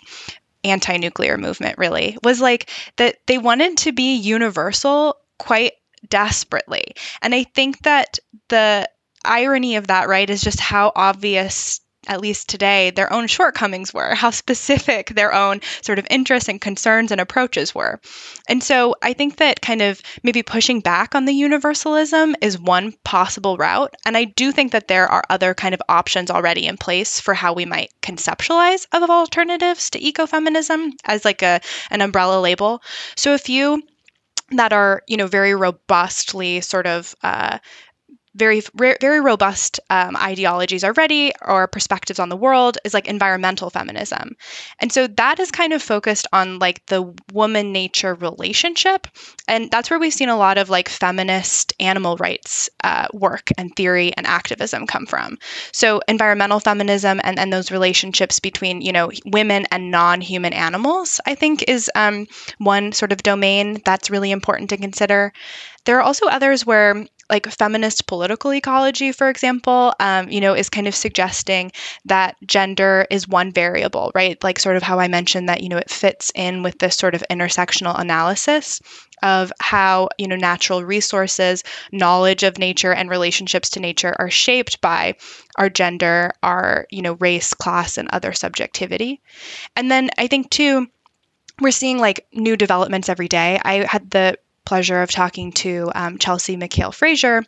anti-nuclear 0.64 1.38
movement 1.38 1.78
really 1.78 2.18
was 2.24 2.40
like 2.40 2.68
that 2.96 3.16
they 3.26 3.38
wanted 3.38 3.76
to 3.78 3.92
be 3.92 4.16
universal 4.16 5.16
quite 5.38 5.72
desperately. 6.08 6.94
And 7.22 7.34
I 7.34 7.44
think 7.44 7.82
that 7.82 8.18
the 8.48 8.88
irony 9.24 9.76
of 9.76 9.88
that, 9.88 10.08
right, 10.08 10.28
is 10.28 10.42
just 10.42 10.60
how 10.60 10.92
obvious 10.94 11.80
at 12.08 12.20
least 12.20 12.48
today, 12.48 12.90
their 12.90 13.12
own 13.12 13.26
shortcomings 13.26 13.92
were, 13.92 14.14
how 14.14 14.30
specific 14.30 15.08
their 15.14 15.32
own 15.32 15.60
sort 15.82 15.98
of 15.98 16.06
interests 16.10 16.48
and 16.48 16.60
concerns 16.60 17.12
and 17.12 17.20
approaches 17.20 17.74
were. 17.74 18.00
And 18.48 18.62
so 18.62 18.94
I 19.02 19.12
think 19.12 19.36
that 19.36 19.60
kind 19.60 19.82
of 19.82 20.00
maybe 20.22 20.42
pushing 20.42 20.80
back 20.80 21.14
on 21.14 21.26
the 21.26 21.34
universalism 21.34 22.34
is 22.40 22.58
one 22.58 22.94
possible 23.04 23.56
route. 23.56 23.94
And 24.06 24.16
I 24.16 24.24
do 24.24 24.52
think 24.52 24.72
that 24.72 24.88
there 24.88 25.06
are 25.08 25.24
other 25.28 25.54
kind 25.54 25.74
of 25.74 25.82
options 25.88 26.30
already 26.30 26.66
in 26.66 26.76
place 26.76 27.20
for 27.20 27.34
how 27.34 27.52
we 27.52 27.66
might 27.66 27.90
conceptualize 28.00 28.86
of 28.92 29.08
alternatives 29.08 29.90
to 29.90 30.00
ecofeminism 30.00 30.92
as 31.04 31.24
like 31.24 31.42
a 31.42 31.60
an 31.90 32.00
umbrella 32.00 32.40
label. 32.40 32.82
So 33.16 33.34
a 33.34 33.38
few 33.38 33.82
that 34.52 34.72
are 34.72 35.02
you 35.06 35.16
know 35.16 35.26
very 35.26 35.54
robustly 35.54 36.60
sort 36.60 36.86
of 36.86 37.14
uh, 37.22 37.58
very 38.38 38.62
very 39.00 39.20
robust 39.20 39.80
um, 39.90 40.16
ideologies 40.16 40.84
already 40.84 41.32
or 41.42 41.66
perspectives 41.66 42.18
on 42.18 42.28
the 42.28 42.36
world 42.36 42.78
is 42.84 42.94
like 42.94 43.08
environmental 43.08 43.70
feminism. 43.70 44.36
And 44.80 44.92
so 44.92 45.06
that 45.06 45.38
is 45.40 45.50
kind 45.50 45.72
of 45.72 45.82
focused 45.82 46.26
on 46.32 46.58
like 46.58 46.84
the 46.86 47.14
woman 47.32 47.72
nature 47.72 48.14
relationship. 48.14 49.06
And 49.46 49.70
that's 49.70 49.90
where 49.90 49.98
we've 49.98 50.12
seen 50.12 50.28
a 50.28 50.36
lot 50.36 50.58
of 50.58 50.70
like 50.70 50.88
feminist 50.88 51.72
animal 51.80 52.16
rights 52.16 52.70
uh, 52.84 53.08
work 53.12 53.50
and 53.58 53.74
theory 53.74 54.12
and 54.16 54.26
activism 54.26 54.86
come 54.86 55.06
from. 55.06 55.38
So 55.72 56.00
environmental 56.08 56.60
feminism 56.60 57.20
and, 57.24 57.38
and 57.38 57.52
those 57.52 57.70
relationships 57.70 58.38
between 58.38 58.80
you 58.80 58.92
know 58.92 59.10
women 59.26 59.66
and 59.70 59.90
non-human 59.90 60.52
animals 60.52 61.20
i 61.26 61.34
think 61.34 61.64
is 61.68 61.90
um, 61.94 62.26
one 62.58 62.92
sort 62.92 63.12
of 63.12 63.22
domain 63.22 63.80
that's 63.84 64.10
really 64.10 64.30
important 64.30 64.70
to 64.70 64.76
consider. 64.76 65.32
There 65.84 65.96
are 65.98 66.02
also 66.02 66.26
others 66.26 66.66
where 66.66 67.06
like 67.30 67.46
feminist 67.46 68.06
political 68.06 68.52
ecology, 68.52 69.12
for 69.12 69.28
example, 69.28 69.94
um, 70.00 70.28
you 70.28 70.40
know, 70.40 70.54
is 70.54 70.68
kind 70.68 70.86
of 70.86 70.94
suggesting 70.94 71.72
that 72.04 72.36
gender 72.46 73.06
is 73.10 73.28
one 73.28 73.52
variable, 73.52 74.10
right? 74.14 74.42
Like 74.42 74.58
sort 74.58 74.76
of 74.76 74.82
how 74.82 74.98
I 74.98 75.08
mentioned 75.08 75.48
that, 75.48 75.62
you 75.62 75.68
know, 75.68 75.76
it 75.76 75.90
fits 75.90 76.32
in 76.34 76.62
with 76.62 76.78
this 76.78 76.96
sort 76.96 77.14
of 77.14 77.24
intersectional 77.30 77.98
analysis 77.98 78.80
of 79.22 79.52
how 79.60 80.08
you 80.18 80.28
know 80.28 80.36
natural 80.36 80.84
resources 80.84 81.64
knowledge 81.92 82.42
of 82.42 82.58
nature 82.58 82.92
and 82.92 83.10
relationships 83.10 83.70
to 83.70 83.80
nature 83.80 84.14
are 84.18 84.30
shaped 84.30 84.80
by 84.80 85.14
our 85.56 85.68
gender 85.68 86.30
our 86.42 86.86
you 86.90 87.02
know 87.02 87.14
race 87.14 87.54
class 87.54 87.98
and 87.98 88.08
other 88.10 88.32
subjectivity 88.32 89.20
and 89.76 89.90
then 89.90 90.10
i 90.18 90.26
think 90.26 90.50
too 90.50 90.86
we're 91.60 91.70
seeing 91.70 91.98
like 91.98 92.26
new 92.32 92.56
developments 92.56 93.08
every 93.08 93.28
day 93.28 93.60
i 93.64 93.84
had 93.86 94.08
the 94.10 94.36
pleasure 94.68 95.00
of 95.00 95.10
talking 95.10 95.50
to 95.50 95.90
um, 95.94 96.18
Chelsea 96.18 96.54
Mikael 96.56 96.92
Frazier 96.92 97.42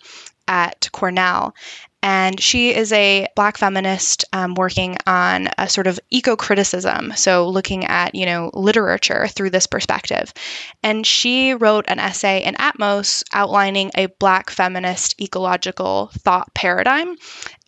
at 0.48 0.88
Cornell. 0.90 1.54
And 2.02 2.40
she 2.40 2.74
is 2.74 2.92
a 2.92 3.26
black 3.36 3.58
feminist 3.58 4.24
um, 4.32 4.54
working 4.54 4.96
on 5.06 5.50
a 5.58 5.68
sort 5.68 5.86
of 5.86 6.00
eco 6.08 6.34
criticism. 6.34 7.12
So, 7.14 7.46
looking 7.46 7.84
at, 7.84 8.14
you 8.14 8.24
know, 8.24 8.50
literature 8.54 9.28
through 9.28 9.50
this 9.50 9.66
perspective. 9.66 10.32
And 10.82 11.06
she 11.06 11.52
wrote 11.52 11.84
an 11.88 11.98
essay 11.98 12.42
in 12.42 12.54
Atmos 12.54 13.22
outlining 13.34 13.90
a 13.94 14.06
black 14.06 14.48
feminist 14.48 15.20
ecological 15.20 16.10
thought 16.20 16.54
paradigm. 16.54 17.16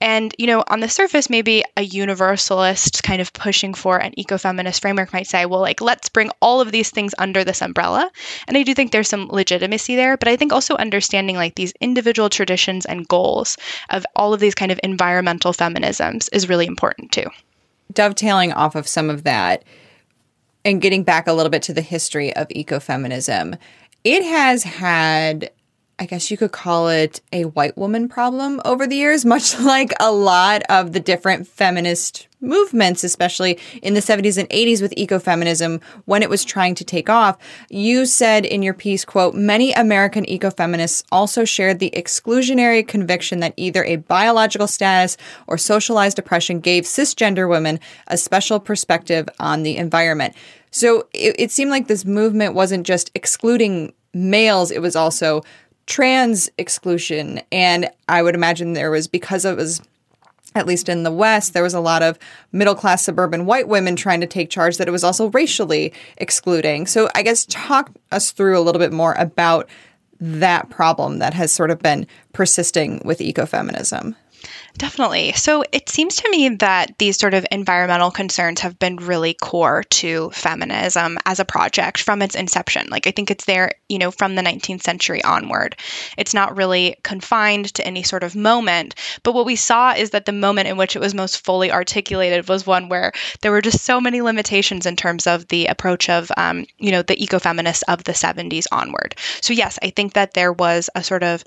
And, 0.03 0.35
you 0.37 0.49
know, 0.49 0.65
on 0.67 0.81
the 0.81 0.89
surface, 0.89 1.31
maybe 1.31 1.63
a 1.77 1.83
universalist 1.83 3.05
kind 3.05 3.23
of 3.23 3.33
pushing 3.33 3.73
for 3.73 3.99
an 3.99 4.13
ecofeminist 4.19 4.81
framework 4.81 5.13
might 5.13 5.29
say, 5.29 5.47
well, 5.47 5.61
like, 5.61 5.81
let's 5.81 6.09
bring 6.09 6.29
all 6.41 6.61
of 6.61 6.73
these 6.73 6.91
things 6.91 7.15
under 7.19 7.45
this 7.45 7.63
umbrella. 7.63 8.11
And 8.49 8.59
I 8.59 8.65
do 8.65 8.75
think 8.75 8.91
there's 8.91 9.09
some 9.09 9.29
legitimacy 9.29 9.95
there, 9.95 10.17
but 10.17 10.27
I 10.27 10.35
think 10.35 10.53
also 10.53 10.75
understanding 10.75 11.37
like 11.37 11.55
these 11.55 11.73
individual 11.81 12.29
traditions 12.29 12.85
and 12.85 13.07
goals 13.07 13.57
of 13.91 14.05
all 14.17 14.35
of 14.35 14.41
these 14.41 14.57
kind 14.57 14.73
of 14.73 14.81
environmental 14.83 15.53
feminisms 15.53 16.29
is 16.33 16.49
really 16.49 16.67
important 16.67 17.13
too. 17.13 17.31
Dovetailing 17.93 18.53
off 18.53 18.75
of 18.75 18.89
some 18.89 19.09
of 19.09 19.23
that 19.23 19.63
and 20.65 20.83
getting 20.83 21.05
back 21.05 21.29
a 21.29 21.33
little 21.33 21.51
bit 21.51 21.63
to 21.63 21.73
the 21.73 21.81
history 21.81 22.35
of 22.35 22.49
ecofeminism, 22.49 23.57
it 24.03 24.25
has 24.25 24.65
had 24.65 25.53
I 26.03 26.07
guess 26.07 26.33
you 26.33 26.37
could 26.37 26.51
call 26.51 26.89
it 26.89 27.21
a 27.33 27.45
white 27.45 27.79
woman 27.79 28.09
problem 28.09 28.61
over 28.65 28.89
the 28.89 28.97
years, 28.97 29.25
much 29.35 29.57
like 29.61 29.93
a 30.01 30.11
lot 30.11 30.63
of 30.69 30.91
the 30.91 30.99
different 30.99 31.47
feminist 31.47 32.27
movements, 32.41 33.05
especially 33.05 33.57
in 33.83 33.95
the 33.95 34.01
70s 34.01 34.37
and 34.37 34.49
80s 34.49 34.83
with 34.83 34.93
ecofeminism 34.97 35.81
when 36.07 36.25
it 36.25 36.29
was 36.29 36.45
trying 36.45 36.75
to 36.75 36.85
take 36.85 37.09
off. 37.09 37.39
You 37.71 38.05
said 38.05 38.45
in 38.45 38.63
your 38.63 38.75
piece, 38.75 39.05
quote, 39.05 39.37
many 39.37 39.73
American 39.75 40.25
ecofeminists 40.25 41.05
also 41.13 41.45
shared 41.45 41.79
the 41.79 41.93
exclusionary 41.95 42.85
conviction 42.85 43.39
that 43.39 43.55
either 43.57 43.85
a 43.85 43.95
biological 43.95 44.67
status 44.67 45.17
or 45.47 45.57
socialized 45.57 46.19
oppression 46.19 46.59
gave 46.59 46.83
cisgender 46.83 47.49
women 47.49 47.79
a 48.09 48.17
special 48.17 48.59
perspective 48.59 49.29
on 49.39 49.63
the 49.63 49.77
environment. 49.77 50.35
So 50.73 51.07
it, 51.15 51.37
it 51.39 51.51
seemed 51.53 51.71
like 51.71 51.87
this 51.87 52.05
movement 52.05 52.55
wasn't 52.55 52.89
just 52.89 53.13
excluding 53.15 53.93
males, 54.15 54.71
it 54.71 54.83
was 54.83 54.97
also 54.97 55.43
trans 55.87 56.51
exclusion. 56.59 57.41
And 57.51 57.91
I 58.09 58.23
would 58.23 58.35
imagine 58.35 58.73
there 58.73 58.91
was, 58.91 59.07
because 59.07 59.45
it 59.45 59.57
was 59.57 59.81
at 60.55 60.67
least 60.67 60.89
in 60.89 61.03
the 61.03 61.11
West, 61.11 61.55
there 61.55 61.63
was 61.63 61.75
a 61.75 61.81
lot 61.81 62.03
of 62.03 62.19
middle 62.53 62.75
class 62.75 63.05
suburban 63.05 63.47
white 63.47 63.69
women 63.69 63.97
trying 63.97 64.21
to 64.21 64.27
take 64.27 64.51
charge 64.51 64.77
that 64.77 64.89
it 64.89 64.91
was 64.91 65.05
also 65.05 65.31
racially 65.31 65.93
excluding. 66.19 66.87
So, 66.87 67.09
I 67.15 67.23
guess 67.23 67.47
talk 67.49 67.91
us 68.11 68.33
through 68.33 68.59
a 68.59 68.61
little 68.61 68.79
bit 68.79 68.93
more 68.93 69.15
about 69.15 69.69
that 70.21 70.71
problem 70.71 71.19
that 71.19 71.35
has 71.35 71.53
sort 71.53 71.71
of 71.71 71.81
been 71.81 72.07
persisting 72.33 73.01
with 73.05 73.19
ecofeminism. 73.19 74.15
Definitely. 74.79 75.33
So 75.33 75.63
it 75.71 75.89
seems 75.89 76.17
to 76.17 76.31
me 76.31 76.49
that 76.49 76.99
these 76.99 77.19
sort 77.19 77.35
of 77.35 77.47
environmental 77.53 78.11
concerns 78.11 78.61
have 78.61 78.79
been 78.79 78.97
really 78.97 79.35
core 79.35 79.85
to 79.85 80.31
feminism 80.31 81.19
as 81.27 81.39
a 81.39 81.45
project 81.45 82.01
from 82.01 82.23
its 82.23 82.35
inception. 82.35 82.89
Like 82.91 83.07
I 83.07 83.11
think 83.11 83.31
it's 83.31 83.45
there, 83.45 83.73
you 83.89 83.99
know, 83.99 84.11
from 84.11 84.35
the 84.35 84.43
19th 84.43 84.83
century 84.83 85.23
onward. 85.25 85.77
It's 86.17 86.35
not 86.35 86.57
really 86.57 86.97
confined 87.05 87.75
to 87.75 87.87
any 87.87 88.03
sort 88.03 88.25
of 88.25 88.35
moment, 88.35 88.95
but 89.23 89.35
what 89.35 89.47
we 89.47 89.57
saw 89.57 89.93
is 89.93 90.11
that 90.11 90.25
the 90.25 90.33
moment 90.33 90.69
in 90.69 90.77
which 90.79 90.97
it 90.97 91.01
was 91.01 91.15
most 91.15 91.45
fully 91.45 91.71
articulated 91.71 92.49
was 92.49 92.67
one 92.67 92.89
where 92.89 93.13
there 93.43 93.53
were 93.53 93.63
just 93.63 93.85
so 93.85 94.01
many 94.01 94.23
limitations 94.23 94.87
in 94.87 94.97
terms 94.97 95.27
of 95.27 95.47
the 95.49 95.67
approach 95.67 96.09
of, 96.09 96.33
um, 96.39 96.67
you 96.79 96.91
know, 96.91 97.03
the 97.03 97.17
ecofeminists 97.17 97.83
of 97.89 98.05
the 98.05 98.13
70s 98.13 98.67
onward. 98.73 99.15
So 99.43 99.53
yes, 99.53 99.79
I 99.83 99.91
think 99.91 100.15
that 100.15 100.33
there 100.35 100.53
was 100.53 100.89
a 100.95 101.05
sort 101.05 101.23
of 101.23 101.45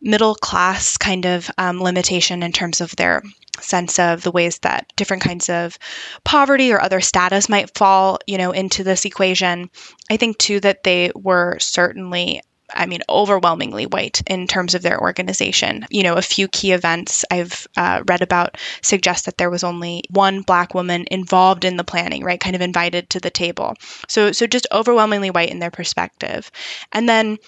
middle 0.00 0.34
class 0.34 0.96
kind 0.96 1.26
of 1.26 1.50
um, 1.58 1.80
limitation 1.82 2.42
in 2.42 2.52
terms 2.52 2.80
of 2.80 2.94
their 2.96 3.22
sense 3.60 3.98
of 3.98 4.22
the 4.22 4.30
ways 4.30 4.58
that 4.58 4.92
different 4.96 5.22
kinds 5.22 5.48
of 5.48 5.78
poverty 6.24 6.72
or 6.72 6.80
other 6.80 7.00
status 7.00 7.48
might 7.48 7.76
fall, 7.76 8.18
you 8.26 8.38
know, 8.38 8.52
into 8.52 8.84
this 8.84 9.04
equation. 9.04 9.70
I 10.10 10.16
think 10.16 10.38
too 10.38 10.60
that 10.60 10.82
they 10.82 11.10
were 11.14 11.58
certainly 11.58 12.42
I 12.74 12.86
mean, 12.86 13.00
overwhelmingly 13.08 13.86
white 13.86 14.22
in 14.26 14.46
terms 14.46 14.74
of 14.74 14.82
their 14.82 15.00
organization. 15.00 15.86
You 15.90 16.02
know, 16.02 16.14
a 16.14 16.22
few 16.22 16.48
key 16.48 16.72
events 16.72 17.24
I've 17.30 17.66
uh, 17.76 18.02
read 18.06 18.22
about 18.22 18.58
suggest 18.82 19.24
that 19.26 19.38
there 19.38 19.50
was 19.50 19.62
only 19.62 20.02
one 20.10 20.42
black 20.42 20.74
woman 20.74 21.06
involved 21.10 21.64
in 21.64 21.76
the 21.76 21.84
planning, 21.84 22.24
right? 22.24 22.40
Kind 22.40 22.56
of 22.56 22.62
invited 22.62 23.08
to 23.10 23.20
the 23.20 23.30
table. 23.30 23.74
So, 24.08 24.32
so 24.32 24.46
just 24.46 24.66
overwhelmingly 24.72 25.30
white 25.30 25.50
in 25.50 25.60
their 25.60 25.70
perspective. 25.70 26.50
And 26.92 27.08
then 27.08 27.38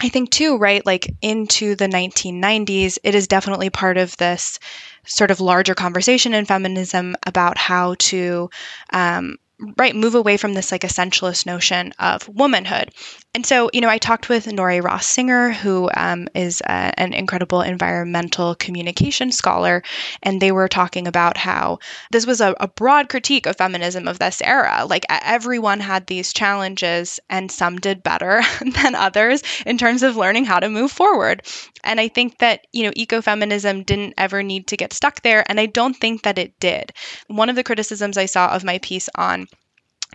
I 0.00 0.08
think 0.08 0.30
too, 0.30 0.58
right, 0.58 0.84
like 0.84 1.14
into 1.22 1.74
the 1.74 1.86
1990s, 1.88 2.98
it 3.02 3.14
is 3.14 3.28
definitely 3.28 3.70
part 3.70 3.96
of 3.96 4.16
this 4.16 4.58
sort 5.06 5.30
of 5.30 5.40
larger 5.40 5.74
conversation 5.74 6.34
in 6.34 6.44
feminism 6.44 7.16
about 7.26 7.56
how 7.56 7.94
to 7.98 8.50
um, 8.92 9.38
right 9.78 9.96
move 9.96 10.14
away 10.14 10.36
from 10.36 10.52
this 10.52 10.70
like 10.70 10.82
essentialist 10.82 11.46
notion 11.46 11.92
of 11.98 12.28
womanhood 12.28 12.90
and 13.36 13.44
so 13.44 13.68
you 13.74 13.82
know 13.82 13.88
i 13.90 13.98
talked 13.98 14.30
with 14.30 14.46
Nori 14.46 14.82
Ross 14.82 15.06
Singer 15.06 15.52
who 15.52 15.90
um, 15.94 16.26
is 16.34 16.62
a, 16.62 16.98
an 16.98 17.12
incredible 17.12 17.60
environmental 17.60 18.54
communication 18.54 19.30
scholar 19.30 19.82
and 20.22 20.40
they 20.40 20.52
were 20.52 20.68
talking 20.68 21.06
about 21.06 21.36
how 21.36 21.78
this 22.10 22.24
was 22.24 22.40
a, 22.40 22.54
a 22.60 22.66
broad 22.66 23.10
critique 23.10 23.44
of 23.44 23.56
feminism 23.56 24.08
of 24.08 24.18
this 24.18 24.40
era. 24.40 24.86
Like 24.88 25.04
everyone 25.10 25.80
had 25.80 26.06
these 26.06 26.32
challenges 26.32 27.20
and 27.28 27.52
some 27.52 27.76
did 27.76 28.02
better 28.02 28.40
than 28.60 28.94
others 28.94 29.42
in 29.66 29.76
terms 29.76 30.02
of 30.02 30.16
learning 30.16 30.46
how 30.46 30.58
to 30.58 30.70
move 30.70 30.90
forward. 30.90 31.42
And 31.84 32.00
i 32.00 32.08
think 32.08 32.38
that 32.38 32.66
you 32.72 32.84
know 32.84 32.92
ecofeminism 32.92 33.84
didn't 33.84 34.14
ever 34.16 34.42
need 34.42 34.66
to 34.68 34.78
get 34.78 34.94
stuck 34.94 35.20
there 35.20 35.44
and 35.46 35.60
i 35.60 35.66
don't 35.66 35.94
think 35.94 36.22
that 36.22 36.38
it 36.38 36.58
did. 36.58 36.90
One 37.26 37.50
of 37.50 37.56
the 37.56 37.64
criticisms 37.64 38.16
i 38.16 38.24
saw 38.24 38.48
of 38.48 38.64
my 38.64 38.78
piece 38.78 39.10
on 39.14 39.46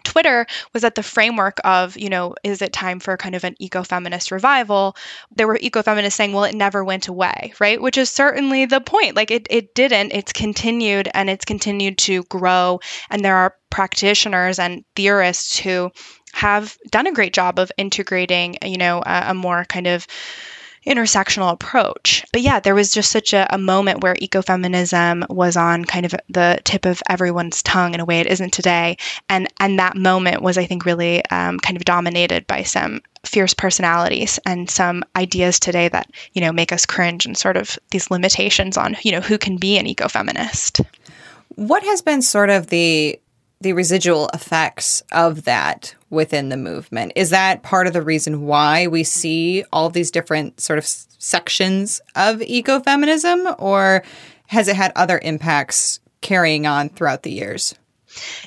Twitter 0.03 0.45
was 0.74 0.83
at 0.83 0.95
the 0.95 1.03
framework 1.03 1.60
of, 1.63 1.98
you 1.98 2.10
know, 2.10 2.36
is 2.43 2.62
it 2.62 2.74
time 2.74 3.00
for 3.00 3.17
kind 3.17 3.36
of 3.36 3.43
an 3.43 3.55
ecofeminist 3.62 4.31
revival? 4.31 4.95
There 5.36 5.48
were 5.48 5.57
ecofeminists 5.57 6.13
saying, 6.13 6.33
well, 6.33 6.43
it 6.43 6.55
never 6.55 6.83
went 6.83 7.07
away, 7.07 7.53
right? 7.60 7.81
Which 7.81 7.98
is 7.98 8.10
certainly 8.10 8.65
the 8.65 8.81
point. 8.81 9.15
Like 9.15 9.31
it, 9.31 9.48
it 9.50 9.75
didn't, 9.75 10.12
it's 10.12 10.33
continued 10.33 11.10
and 11.13 11.29
it's 11.29 11.45
continued 11.45 11.98
to 12.00 12.24
grow. 12.24 12.79
And 13.10 13.24
there 13.24 13.36
are 13.36 13.55
practitioners 13.69 14.60
and 14.60 14.83
theorists 14.95 15.57
who 15.57 15.91
have 16.33 16.77
done 16.89 17.07
a 17.07 17.13
great 17.13 17.33
job 17.33 17.60
of 17.60 17.71
integrating, 17.77 18.57
you 18.63 18.77
know, 18.77 19.03
a, 19.05 19.25
a 19.27 19.33
more 19.33 19.65
kind 19.65 19.88
of 19.88 20.07
intersectional 20.85 21.51
approach. 21.51 22.25
But 22.31 22.41
yeah, 22.41 22.59
there 22.59 22.75
was 22.75 22.91
just 22.91 23.11
such 23.11 23.33
a, 23.33 23.53
a, 23.53 23.57
moment 23.57 24.01
where 24.01 24.15
ecofeminism 24.15 25.29
was 25.29 25.55
on 25.55 25.85
kind 25.85 26.05
of 26.05 26.15
the 26.29 26.59
tip 26.63 26.85
of 26.85 27.03
everyone's 27.07 27.61
tongue 27.61 27.93
in 27.93 28.00
a 28.00 28.05
way 28.05 28.19
it 28.19 28.27
isn't 28.27 28.51
today, 28.51 28.97
and 29.29 29.47
and 29.59 29.77
that 29.79 29.95
moment 29.95 30.41
was, 30.41 30.57
I 30.57 30.65
think, 30.65 30.85
really 30.85 31.23
um, 31.25 31.59
kind 31.59 31.77
of 31.77 31.85
dominated 31.85 32.47
by 32.47 32.63
some 32.63 33.01
fierce 33.23 33.53
personalities 33.53 34.39
and 34.45 34.69
some 34.69 35.03
ideas 35.15 35.59
today 35.59 35.88
that 35.89 36.09
you 36.33 36.41
know 36.41 36.51
make 36.51 36.71
us 36.71 36.88
cringe 36.88 37.25
and 37.25 37.38
sort 37.38 37.57
of 37.57 37.77
these 37.91 38.09
limitations 38.09 38.77
on 38.77 38.95
you 39.03 39.11
know 39.11 39.21
who 39.21 39.38
can 39.38 39.57
be 39.57 39.77
an 39.77 39.85
ecofeminist. 39.85 40.83
What 41.55 41.83
has 41.83 42.01
been 42.01 42.21
sort 42.21 42.50
of 42.50 42.67
the 42.67 43.19
the 43.62 43.74
residual 43.74 44.30
effects 44.34 45.03
of 45.12 45.44
that 45.44 45.96
within 46.10 46.50
the 46.50 46.58
movement. 46.58 47.13
Is 47.15 47.30
that 47.30 47.63
part 47.63 47.88
of 47.88 47.94
the 47.94 48.01
reason 48.01 48.46
why 48.46 48.88
we 48.88 49.03
see 49.03 49.63
all 49.72 49.89
these 49.89 50.12
different 50.12 50.60
sort 50.60 50.80
of 50.80 50.86
sections 50.86 52.01
of 52.15 52.39
ecofeminism, 52.39 53.56
or 53.60 54.03
has 54.48 54.68
it 54.68 54.75
had 54.75 54.91
other 54.96 55.20
impacts 55.24 56.00
carrying 56.22 56.65
on 56.65 56.89
throughout 56.89 57.24
the 57.24 57.32
years? 57.32 57.75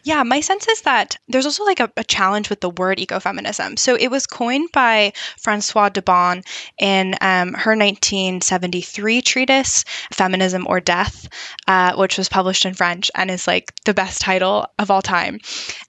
Yeah, 0.03 0.23
my 0.23 0.41
sense 0.41 0.69
is 0.69 0.83
that 0.83 1.17
there's 1.29 1.47
also 1.47 1.65
like 1.65 1.81
a, 1.81 1.91
a, 1.97 2.05
challenge 2.05 2.51
with 2.51 2.61
the 2.61 2.71
word 2.71 2.99
ecofeminism. 2.99 3.79
So 3.79 3.97
it 3.97 4.11
was 4.11 4.27
coined 4.27 4.71
by 4.73 5.13
Francoise 5.39 5.93
d'Eaubonne 5.93 6.43
in 6.79 7.15
um, 7.21 7.55
her 7.55 7.77
1973 7.77 9.23
treatise, 9.23 9.85
Feminism 10.13 10.67
or 10.69 10.81
Death, 10.81 11.29
uh, 11.67 11.95
which 11.97 12.19
was 12.19 12.29
published 12.29 12.67
in 12.67 12.75
French 12.75 13.11
and 13.15 13.31
is 13.31 13.47
like 13.47 13.73
the 13.85 13.95
best 13.95 14.21
title 14.21 14.67
of 14.79 14.91
all 14.91 15.03
time. 15.03 15.41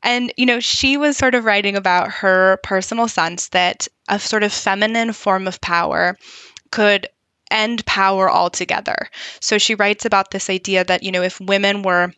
And, 0.03 0.31
you 0.37 0.45
know, 0.45 0.59
she 0.59 0.97
was 0.97 1.17
sort 1.17 1.35
of 1.35 1.45
writing 1.45 1.75
about 1.75 2.11
her 2.11 2.59
personal 2.63 3.07
sense 3.07 3.49
that 3.49 3.87
a 4.07 4.19
sort 4.19 4.43
of 4.43 4.53
feminine 4.53 5.13
form 5.13 5.47
of 5.47 5.61
power 5.61 6.17
could 6.71 7.07
end 7.51 7.85
power 7.85 8.29
altogether. 8.31 9.09
So 9.39 9.57
she 9.57 9.75
writes 9.75 10.05
about 10.05 10.31
this 10.31 10.49
idea 10.49 10.83
that, 10.83 11.03
you 11.03 11.11
know, 11.11 11.21
if 11.21 11.39
women 11.39 11.83
were 11.83 12.13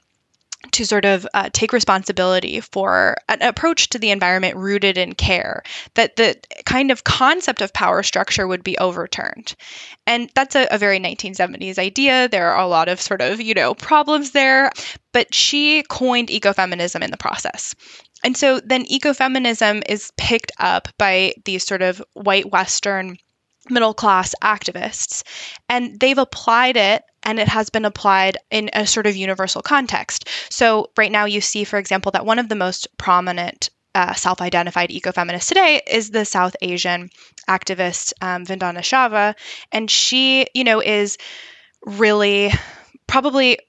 to 0.72 0.86
sort 0.86 1.06
of 1.06 1.28
uh, 1.34 1.50
take 1.54 1.74
responsibility 1.74 2.60
for 2.60 3.18
an 3.30 3.42
approach 3.42 3.90
to 3.90 4.00
the 4.00 4.12
environment 4.12 4.56
rooted 4.56 4.98
in 4.98 5.14
care, 5.14 5.64
that 5.96 6.16
the 6.16 6.36
kind 6.66 6.92
of 6.92 7.04
concept 7.04 7.62
of 7.62 7.74
power 7.74 8.04
structure 8.04 8.48
would 8.48 8.64
be 8.64 8.78
overturned. 8.78 9.56
And 10.06 10.30
that's 10.36 10.56
a, 10.56 10.68
a 10.72 10.78
very 10.78 11.00
1970s 11.00 11.78
idea. 11.78 12.28
There 12.30 12.52
are 12.52 12.64
a 12.64 12.68
lot 12.68 12.90
of 12.90 13.02
sort 13.02 13.22
of, 13.22 13.42
you 13.42 13.54
know, 13.54 13.74
problems 13.74 14.32
there, 14.32 14.72
but 15.12 15.34
she 15.34 15.84
coined 15.84 16.30
ecofeminism 16.30 17.02
in 17.04 17.12
the 17.12 17.18
process. 17.18 17.76
And 18.24 18.36
so 18.36 18.60
then 18.60 18.86
ecofeminism 18.86 19.84
is 19.88 20.12
picked 20.18 20.52
up 20.60 20.88
by 20.98 21.34
these 21.46 21.66
sort 21.66 21.82
of 21.82 22.04
white 22.14 22.52
Western 22.52 23.18
middle 23.70 23.94
class 23.94 24.34
activists. 24.42 25.24
And 25.70 26.00
they've 26.00 26.18
applied 26.18 26.78
it 26.78 27.04
and 27.24 27.40
it 27.40 27.48
has 27.48 27.70
been 27.70 27.86
applied 27.86 28.38
in 28.52 28.70
a 28.74 28.88
sort 28.88 29.08
of 29.08 29.16
universal 29.16 29.62
context. 29.62 30.30
So, 30.50 30.92
right 30.98 31.12
now, 31.12 31.26
you 31.26 31.42
see, 31.42 31.64
for 31.64 31.78
example, 31.78 32.12
that 32.14 32.26
one 32.26 32.40
of 32.40 32.48
the 32.48 32.56
most 32.56 32.88
prominent 32.98 33.70
uh, 33.96 34.14
self 34.14 34.42
identified 34.42 34.92
ecofeminists 34.92 35.48
today 35.48 35.82
is 35.88 36.12
the 36.12 36.24
South 36.24 36.56
Asian 36.62 37.10
activist 37.50 38.14
um, 38.22 38.46
Vandana 38.46 38.84
Shiva. 38.84 39.36
And 39.72 39.90
she, 39.90 40.48
you 40.54 40.64
know, 40.64 40.82
is 40.82 41.18
really 41.86 42.52
probably 43.08 43.60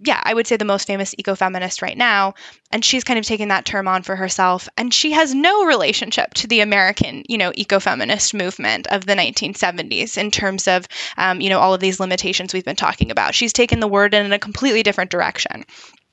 yeah, 0.00 0.20
I 0.24 0.32
would 0.32 0.46
say 0.46 0.56
the 0.56 0.64
most 0.64 0.86
famous 0.86 1.14
ecofeminist 1.14 1.82
right 1.82 1.96
now. 1.96 2.34
And 2.70 2.84
she's 2.84 3.04
kind 3.04 3.18
of 3.18 3.26
taken 3.26 3.48
that 3.48 3.64
term 3.64 3.86
on 3.86 4.02
for 4.02 4.16
herself. 4.16 4.68
And 4.76 4.92
she 4.92 5.12
has 5.12 5.34
no 5.34 5.64
relationship 5.64 6.34
to 6.34 6.46
the 6.46 6.60
American, 6.60 7.24
you 7.28 7.36
know, 7.36 7.52
ecofeminist 7.52 8.34
movement 8.34 8.86
of 8.88 9.06
the 9.06 9.14
1970s 9.14 10.16
in 10.16 10.30
terms 10.30 10.66
of, 10.66 10.88
um, 11.18 11.40
you 11.40 11.50
know, 11.50 11.60
all 11.60 11.74
of 11.74 11.80
these 11.80 12.00
limitations 12.00 12.54
we've 12.54 12.64
been 12.64 12.74
talking 12.74 13.10
about. 13.10 13.34
She's 13.34 13.52
taken 13.52 13.80
the 13.80 13.88
word 13.88 14.14
in 14.14 14.32
a 14.32 14.38
completely 14.38 14.82
different 14.82 15.10
direction. 15.10 15.64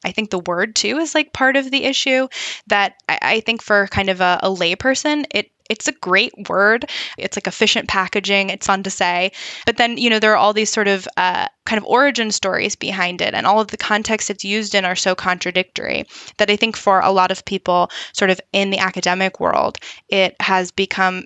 I 0.03 0.11
think 0.11 0.29
the 0.29 0.39
word 0.39 0.75
too 0.75 0.97
is 0.97 1.13
like 1.13 1.33
part 1.33 1.57
of 1.57 1.71
the 1.71 1.83
issue 1.83 2.27
that 2.67 2.95
I, 3.07 3.19
I 3.21 3.39
think 3.41 3.61
for 3.61 3.87
kind 3.87 4.09
of 4.09 4.21
a, 4.21 4.39
a 4.43 4.49
layperson, 4.49 5.25
it 5.31 5.51
it's 5.69 5.87
a 5.87 5.93
great 5.93 6.33
word. 6.49 6.89
It's 7.17 7.37
like 7.37 7.45
efficient 7.45 7.87
packaging. 7.87 8.49
It's 8.49 8.65
fun 8.65 8.81
to 8.83 8.89
say. 8.89 9.31
But 9.67 9.77
then, 9.77 9.97
you 9.97 10.09
know, 10.09 10.17
there 10.17 10.31
are 10.31 10.37
all 10.37 10.51
these 10.51 10.71
sort 10.71 10.87
of 10.87 11.07
uh, 11.15 11.47
kind 11.65 11.77
of 11.77 11.85
origin 11.85 12.31
stories 12.31 12.75
behind 12.75 13.21
it, 13.21 13.35
and 13.35 13.45
all 13.45 13.61
of 13.61 13.67
the 13.67 13.77
context 13.77 14.31
it's 14.31 14.43
used 14.43 14.73
in 14.73 14.83
are 14.83 14.95
so 14.95 15.13
contradictory 15.13 16.05
that 16.37 16.49
I 16.49 16.55
think 16.55 16.75
for 16.75 16.99
a 17.01 17.11
lot 17.11 17.29
of 17.29 17.45
people, 17.45 17.91
sort 18.13 18.31
of 18.31 18.41
in 18.51 18.71
the 18.71 18.79
academic 18.79 19.39
world, 19.39 19.77
it 20.09 20.35
has 20.39 20.71
become 20.71 21.25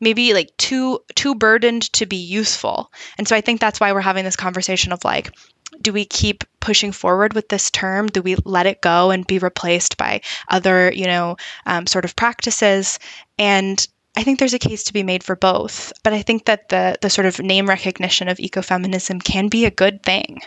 maybe 0.00 0.34
like 0.34 0.56
too 0.56 1.00
too 1.14 1.34
burdened 1.34 1.92
to 1.94 2.06
be 2.06 2.16
useful. 2.16 2.92
And 3.18 3.26
so 3.26 3.34
I 3.34 3.40
think 3.40 3.60
that's 3.60 3.80
why 3.80 3.92
we're 3.92 4.00
having 4.00 4.24
this 4.24 4.36
conversation 4.36 4.92
of 4.92 5.04
like 5.04 5.32
do 5.80 5.92
we 5.92 6.04
keep 6.04 6.44
pushing 6.60 6.92
forward 6.92 7.32
with 7.32 7.48
this 7.48 7.70
term? 7.70 8.08
Do 8.08 8.22
we 8.22 8.36
let 8.44 8.66
it 8.66 8.80
go 8.80 9.10
and 9.10 9.26
be 9.26 9.38
replaced 9.38 9.96
by 9.96 10.20
other, 10.48 10.92
you 10.92 11.06
know, 11.06 11.36
um, 11.66 11.86
sort 11.86 12.04
of 12.04 12.16
practices? 12.16 12.98
And 13.38 13.86
I 14.16 14.22
think 14.22 14.38
there's 14.38 14.54
a 14.54 14.58
case 14.58 14.84
to 14.84 14.92
be 14.92 15.02
made 15.02 15.22
for 15.22 15.36
both. 15.36 15.92
But 16.02 16.12
I 16.12 16.22
think 16.22 16.46
that 16.46 16.68
the 16.68 16.96
the 17.00 17.10
sort 17.10 17.26
of 17.26 17.38
name 17.38 17.68
recognition 17.68 18.28
of 18.28 18.38
ecofeminism 18.38 19.22
can 19.22 19.48
be 19.48 19.64
a 19.64 19.70
good 19.70 20.02
thing. 20.02 20.40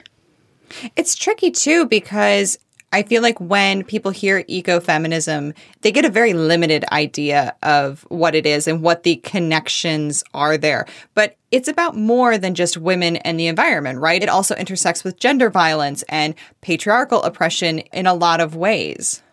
It's 0.95 1.15
tricky 1.15 1.51
too 1.51 1.86
because 1.86 2.57
I 2.93 3.01
feel 3.01 3.23
like 3.23 3.39
when 3.41 3.84
people 3.84 4.12
hear 4.12 4.43
ecofeminism, 4.43 5.56
they 5.82 5.91
get 5.91 6.06
a 6.06 6.10
very 6.10 6.34
limited 6.34 6.86
idea 6.91 7.56
of 7.63 8.06
what 8.10 8.36
it 8.36 8.45
is 8.45 8.67
and 8.67 8.84
what 8.84 9.01
the 9.01 9.15
connections 9.17 10.23
are 10.36 10.58
there. 10.58 10.86
But 11.15 11.36
it's 11.49 11.67
about 11.67 11.97
more 11.97 12.38
than 12.38 12.53
just 12.53 12.77
women 12.77 13.17
and 13.17 13.39
the 13.39 13.47
environment, 13.47 13.99
right? 13.99 14.21
It 14.21 14.29
also 14.29 14.56
intersects 14.56 15.03
with 15.03 15.19
gender 15.19 15.49
violence 15.49 16.03
and 16.08 16.36
patriarchal 16.62 17.23
oppression 17.23 17.79
in 17.79 18.06
a 18.06 18.13
lot 18.13 18.39
of 18.39 18.56
ways. 18.56 19.23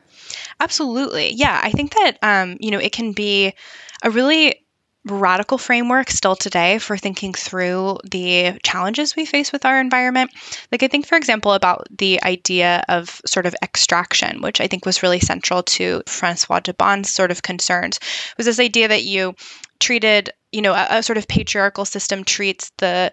Absolutely. 0.58 1.32
Yeah. 1.34 1.60
I 1.62 1.70
think 1.70 1.94
that, 1.94 2.18
um, 2.22 2.56
you 2.60 2.70
know, 2.70 2.78
it 2.78 2.92
can 2.92 3.12
be 3.12 3.52
a 4.02 4.10
really 4.10 4.64
radical 5.06 5.56
framework 5.56 6.10
still 6.10 6.36
today 6.36 6.78
for 6.78 6.96
thinking 6.96 7.32
through 7.32 7.98
the 8.10 8.58
challenges 8.62 9.16
we 9.16 9.24
face 9.24 9.50
with 9.50 9.64
our 9.64 9.80
environment. 9.80 10.30
Like, 10.70 10.82
I 10.82 10.88
think, 10.88 11.06
for 11.06 11.16
example, 11.16 11.52
about 11.52 11.86
the 11.96 12.22
idea 12.22 12.84
of 12.88 13.20
sort 13.24 13.46
of 13.46 13.56
extraction, 13.62 14.42
which 14.42 14.60
I 14.60 14.66
think 14.66 14.84
was 14.84 15.02
really 15.02 15.20
central 15.20 15.62
to 15.62 16.02
Francois 16.06 16.60
d'Eaubonne's 16.60 17.10
sort 17.10 17.30
of 17.30 17.42
concerns, 17.42 17.96
It 17.96 18.36
was 18.36 18.46
this 18.46 18.60
idea 18.60 18.88
that 18.88 19.04
you 19.04 19.34
treated, 19.78 20.30
you 20.52 20.60
know, 20.60 20.74
a, 20.74 20.86
a 20.90 21.02
sort 21.02 21.16
of 21.16 21.28
patriarchal 21.28 21.84
system 21.84 22.24
treats 22.24 22.70
the 22.78 23.12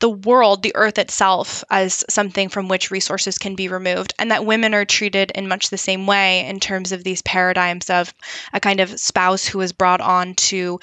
the 0.00 0.08
world, 0.10 0.62
the 0.62 0.74
earth 0.74 0.98
itself, 0.98 1.62
as 1.70 2.04
something 2.10 2.48
from 2.48 2.68
which 2.68 2.90
resources 2.90 3.38
can 3.38 3.54
be 3.54 3.68
removed, 3.68 4.12
and 4.18 4.30
that 4.30 4.44
women 4.44 4.74
are 4.74 4.84
treated 4.84 5.30
in 5.34 5.48
much 5.48 5.70
the 5.70 5.78
same 5.78 6.06
way 6.06 6.44
in 6.46 6.58
terms 6.58 6.90
of 6.90 7.04
these 7.04 7.22
paradigms 7.22 7.88
of 7.88 8.12
a 8.52 8.60
kind 8.60 8.80
of 8.80 8.98
spouse 8.98 9.46
who 9.46 9.60
is 9.60 9.72
brought 9.72 10.00
on 10.00 10.34
to 10.34 10.80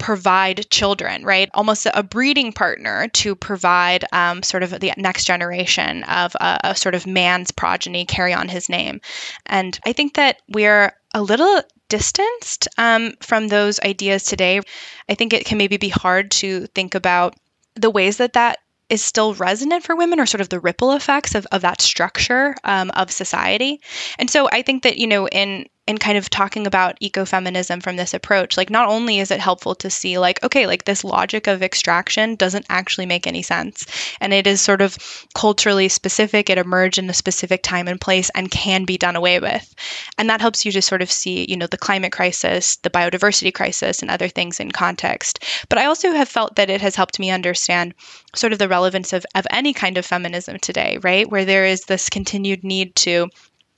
provide 0.00 0.68
children, 0.70 1.22
right? 1.24 1.50
Almost 1.52 1.86
a 1.92 2.02
breeding 2.02 2.52
partner 2.52 3.06
to 3.08 3.36
provide 3.36 4.04
um, 4.12 4.42
sort 4.42 4.62
of 4.62 4.80
the 4.80 4.92
next 4.96 5.26
generation 5.26 6.02
of 6.04 6.34
a, 6.40 6.58
a 6.64 6.74
sort 6.74 6.94
of 6.94 7.06
man's 7.06 7.52
progeny 7.52 8.06
carry 8.06 8.32
on 8.32 8.48
his 8.48 8.68
name. 8.68 9.00
And 9.46 9.78
I 9.86 9.92
think 9.92 10.14
that 10.14 10.38
we're 10.48 10.92
a 11.14 11.22
little 11.22 11.62
distanced 11.88 12.66
um, 12.78 13.12
from 13.20 13.48
those 13.48 13.78
ideas 13.80 14.24
today. 14.24 14.60
I 15.08 15.14
think 15.14 15.32
it 15.32 15.44
can 15.44 15.58
maybe 15.58 15.76
be 15.76 15.90
hard 15.90 16.30
to 16.32 16.66
think 16.68 16.94
about 16.94 17.36
the 17.74 17.90
ways 17.90 18.16
that 18.16 18.32
that 18.32 18.58
is 18.88 19.02
still 19.04 19.34
resonant 19.34 19.84
for 19.84 19.94
women 19.94 20.18
or 20.18 20.26
sort 20.26 20.40
of 20.40 20.48
the 20.48 20.60
ripple 20.60 20.92
effects 20.92 21.34
of, 21.34 21.46
of 21.52 21.60
that 21.60 21.80
structure 21.80 22.56
um, 22.64 22.90
of 22.96 23.10
society. 23.10 23.80
And 24.18 24.30
so 24.30 24.48
I 24.50 24.62
think 24.62 24.82
that, 24.82 24.96
you 24.98 25.06
know, 25.06 25.28
in 25.28 25.66
in 25.90 25.98
kind 25.98 26.16
of 26.16 26.30
talking 26.30 26.66
about 26.66 26.98
ecofeminism 27.00 27.82
from 27.82 27.96
this 27.96 28.14
approach, 28.14 28.56
like 28.56 28.70
not 28.70 28.88
only 28.88 29.18
is 29.18 29.30
it 29.30 29.40
helpful 29.40 29.74
to 29.74 29.90
see 29.90 30.18
like, 30.18 30.42
okay, 30.44 30.66
like 30.66 30.84
this 30.84 31.02
logic 31.02 31.48
of 31.48 31.62
extraction 31.62 32.36
doesn't 32.36 32.64
actually 32.70 33.06
make 33.06 33.26
any 33.26 33.42
sense. 33.42 33.84
And 34.20 34.32
it 34.32 34.46
is 34.46 34.60
sort 34.60 34.80
of 34.80 34.96
culturally 35.34 35.88
specific. 35.88 36.48
It 36.48 36.58
emerged 36.58 36.98
in 36.98 37.10
a 37.10 37.14
specific 37.14 37.62
time 37.62 37.88
and 37.88 38.00
place 38.00 38.30
and 38.36 38.50
can 38.50 38.84
be 38.84 38.96
done 38.96 39.16
away 39.16 39.40
with. 39.40 39.74
And 40.16 40.30
that 40.30 40.40
helps 40.40 40.64
you 40.64 40.70
to 40.72 40.80
sort 40.80 41.02
of 41.02 41.10
see, 41.10 41.44
you 41.48 41.56
know, 41.56 41.66
the 41.66 41.76
climate 41.76 42.12
crisis, 42.12 42.76
the 42.76 42.90
biodiversity 42.90 43.52
crisis, 43.52 44.00
and 44.00 44.10
other 44.10 44.28
things 44.28 44.60
in 44.60 44.70
context. 44.70 45.44
But 45.68 45.78
I 45.78 45.86
also 45.86 46.12
have 46.12 46.28
felt 46.28 46.54
that 46.54 46.70
it 46.70 46.80
has 46.80 46.94
helped 46.94 47.18
me 47.18 47.30
understand 47.30 47.94
sort 48.36 48.52
of 48.52 48.60
the 48.60 48.68
relevance 48.68 49.12
of, 49.12 49.26
of 49.34 49.46
any 49.50 49.72
kind 49.72 49.98
of 49.98 50.06
feminism 50.06 50.58
today, 50.60 50.98
right? 51.02 51.28
Where 51.28 51.44
there 51.44 51.64
is 51.64 51.82
this 51.82 52.08
continued 52.08 52.62
need 52.62 52.94
to 52.96 53.28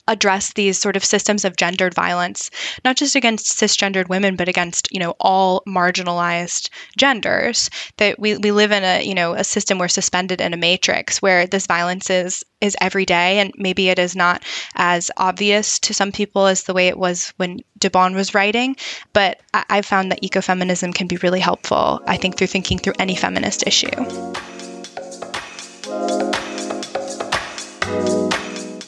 address 0.07 0.53
these 0.53 0.77
sort 0.77 0.95
of 0.95 1.05
systems 1.05 1.45
of 1.45 1.55
gendered 1.55 1.93
violence 1.93 2.49
not 2.83 2.97
just 2.97 3.15
against 3.15 3.57
cisgendered 3.57 4.09
women 4.09 4.35
but 4.35 4.49
against 4.49 4.91
you 4.91 4.99
know 4.99 5.15
all 5.19 5.63
marginalized 5.67 6.69
genders 6.97 7.69
that 7.97 8.19
we, 8.19 8.37
we 8.37 8.51
live 8.51 8.71
in 8.71 8.83
a 8.83 9.01
you 9.05 9.13
know 9.13 9.33
a 9.33 9.43
system 9.43 9.77
we're 9.77 9.87
suspended 9.87 10.41
in 10.41 10.53
a 10.53 10.57
matrix 10.57 11.21
where 11.21 11.47
this 11.47 11.67
violence 11.67 12.09
is 12.09 12.43
is 12.59 12.75
every 12.81 13.05
day 13.05 13.39
and 13.39 13.53
maybe 13.57 13.89
it 13.89 13.97
is 13.97 14.15
not 14.15 14.43
as 14.75 15.09
obvious 15.17 15.79
to 15.79 15.93
some 15.93 16.11
people 16.11 16.47
as 16.47 16.63
the 16.63 16.73
way 16.73 16.87
it 16.87 16.97
was 16.97 17.33
when 17.37 17.59
d'Eaubonne 17.77 18.13
was 18.13 18.33
writing 18.33 18.75
but 19.13 19.41
I, 19.53 19.63
i've 19.69 19.85
found 19.85 20.11
that 20.11 20.21
ecofeminism 20.21 20.93
can 20.93 21.07
be 21.07 21.17
really 21.17 21.39
helpful 21.39 22.01
i 22.07 22.17
think 22.17 22.37
through 22.37 22.47
thinking 22.47 22.77
through 22.77 22.93
any 22.99 23.15
feminist 23.15 23.65
issue 23.65 23.87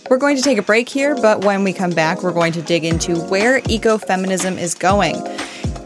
We're 0.08 0.18
going 0.18 0.38
to 0.38 0.44
take 0.44 0.60
a 0.60 0.62
break 0.62 0.88
here, 0.88 1.16
but 1.16 1.44
when 1.44 1.64
we 1.64 1.74
come 1.74 1.90
back, 1.90 2.22
we're 2.22 2.32
going 2.32 2.52
to 2.54 2.62
dig 2.62 2.86
into 2.86 3.16
where 3.16 3.60
ecofeminism 3.62 4.56
is 4.60 4.76
going. 4.76 5.16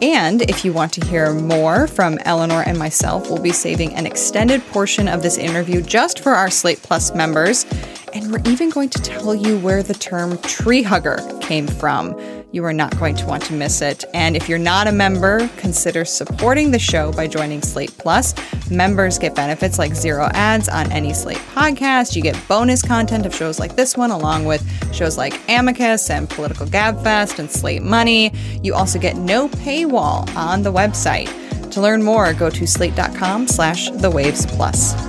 And 0.02 0.42
if 0.42 0.66
you 0.66 0.74
want 0.74 0.92
to 0.94 1.06
hear 1.06 1.34
more 1.34 1.88
from 1.88 2.18
Eleanor 2.26 2.62
and 2.64 2.78
myself, 2.78 3.30
we'll 3.30 3.42
be 3.42 3.54
saving 3.54 3.96
an 3.96 4.06
extended 4.06 4.62
portion 4.68 5.08
of 5.08 5.24
this 5.24 5.38
interview 5.38 5.82
just 5.82 6.20
for 6.20 6.34
our 6.34 6.50
Slate 6.50 6.82
Plus 6.84 7.16
members. 7.16 7.66
And 8.14 8.32
we're 8.32 8.42
even 8.52 8.70
going 8.70 8.90
to 8.90 9.02
tell 9.02 9.36
you 9.36 9.58
where 9.60 9.84
the 9.84 9.94
term 9.94 10.38
tree 10.40 10.82
hugger 10.82 11.20
came 11.42 11.68
from. 11.68 12.20
You 12.52 12.66
are 12.66 12.74
not 12.74 12.98
going 12.98 13.16
to 13.18 13.26
want 13.26 13.44
to 13.44 13.54
miss 13.54 13.82
it. 13.82 14.06
And 14.14 14.36
if 14.36 14.50
you're 14.50 14.58
not 14.58 14.88
a 14.88 14.92
member, 14.92 15.48
consider 15.58 16.04
supporting 16.06 16.72
the 16.72 16.80
show 16.80 17.12
by 17.12 17.28
joining 17.28 17.62
Slate 17.62 17.96
Plus. 17.98 18.34
Members 18.72 19.20
get 19.20 19.36
benefits 19.36 19.78
like 19.78 19.94
zero 19.94 20.30
ads 20.34 20.68
on 20.68 20.92
any 20.92 21.14
Slate 21.14 21.38
podcast. 21.54 22.16
You 22.16 22.24
get 22.24 22.38
bonus 22.48 22.82
content 22.82 23.26
of 23.26 23.36
shows 23.36 23.60
like 23.60 23.76
this 23.76 23.96
one, 23.96 24.12
along 24.12 24.46
with 24.46 24.64
shows 24.94 25.18
like 25.18 25.40
Amicus 25.50 26.10
and 26.10 26.30
Political 26.30 26.68
Gabfest 26.68 27.40
and 27.40 27.52
Slate 27.52 27.84
Money. 27.84 28.34
You 28.64 28.74
also 28.74 28.98
get 28.98 29.16
no 29.16 29.48
paywall 29.50 30.34
on 30.36 30.64
the 30.64 30.74
website. 30.74 31.30
To 31.72 31.82
learn 31.82 32.04
more, 32.04 32.34
go 32.34 32.50
to 32.50 32.66
slate.com 32.66 33.48
slash 33.48 33.92
the 33.92 34.10
waves 34.10 34.46
plus. 34.48 35.09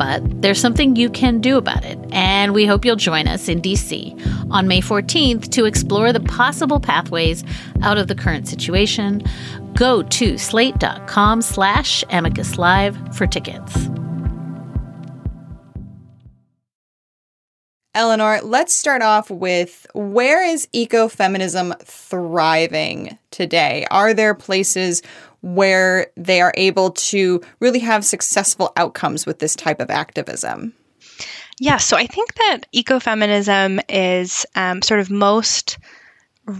But 0.00 0.40
there's 0.40 0.58
something 0.58 0.96
you 0.96 1.10
can 1.10 1.42
do 1.42 1.58
about 1.58 1.84
it, 1.84 1.98
and 2.10 2.54
we 2.54 2.64
hope 2.64 2.86
you'll 2.86 2.96
join 2.96 3.28
us 3.28 3.50
in 3.50 3.60
DC 3.60 4.50
on 4.50 4.66
May 4.66 4.80
14th 4.80 5.50
to 5.50 5.66
explore 5.66 6.10
the 6.10 6.20
possible 6.20 6.80
pathways 6.80 7.44
out 7.82 7.98
of 7.98 8.08
the 8.08 8.14
current 8.14 8.48
situation. 8.48 9.22
Go 9.74 10.02
to 10.04 10.38
slate.com 10.38 11.42
slash 11.42 12.02
amicus 12.08 12.56
live 12.56 12.96
for 13.14 13.26
tickets. 13.26 13.90
Eleanor, 17.92 18.40
let's 18.42 18.72
start 18.72 19.02
off 19.02 19.28
with 19.30 19.86
where 19.92 20.42
is 20.42 20.66
ecofeminism 20.74 21.78
thriving 21.82 23.18
today? 23.30 23.84
Are 23.90 24.14
there 24.14 24.32
places 24.32 25.02
where 25.42 26.08
they 26.16 26.40
are 26.40 26.52
able 26.56 26.90
to 26.90 27.40
really 27.60 27.78
have 27.80 28.04
successful 28.04 28.72
outcomes 28.76 29.26
with 29.26 29.38
this 29.38 29.56
type 29.56 29.80
of 29.80 29.90
activism? 29.90 30.74
Yeah, 31.58 31.76
so 31.76 31.96
I 31.96 32.06
think 32.06 32.34
that 32.34 32.60
ecofeminism 32.74 33.82
is 33.88 34.46
um, 34.54 34.80
sort 34.80 35.00
of 35.00 35.10
most 35.10 35.78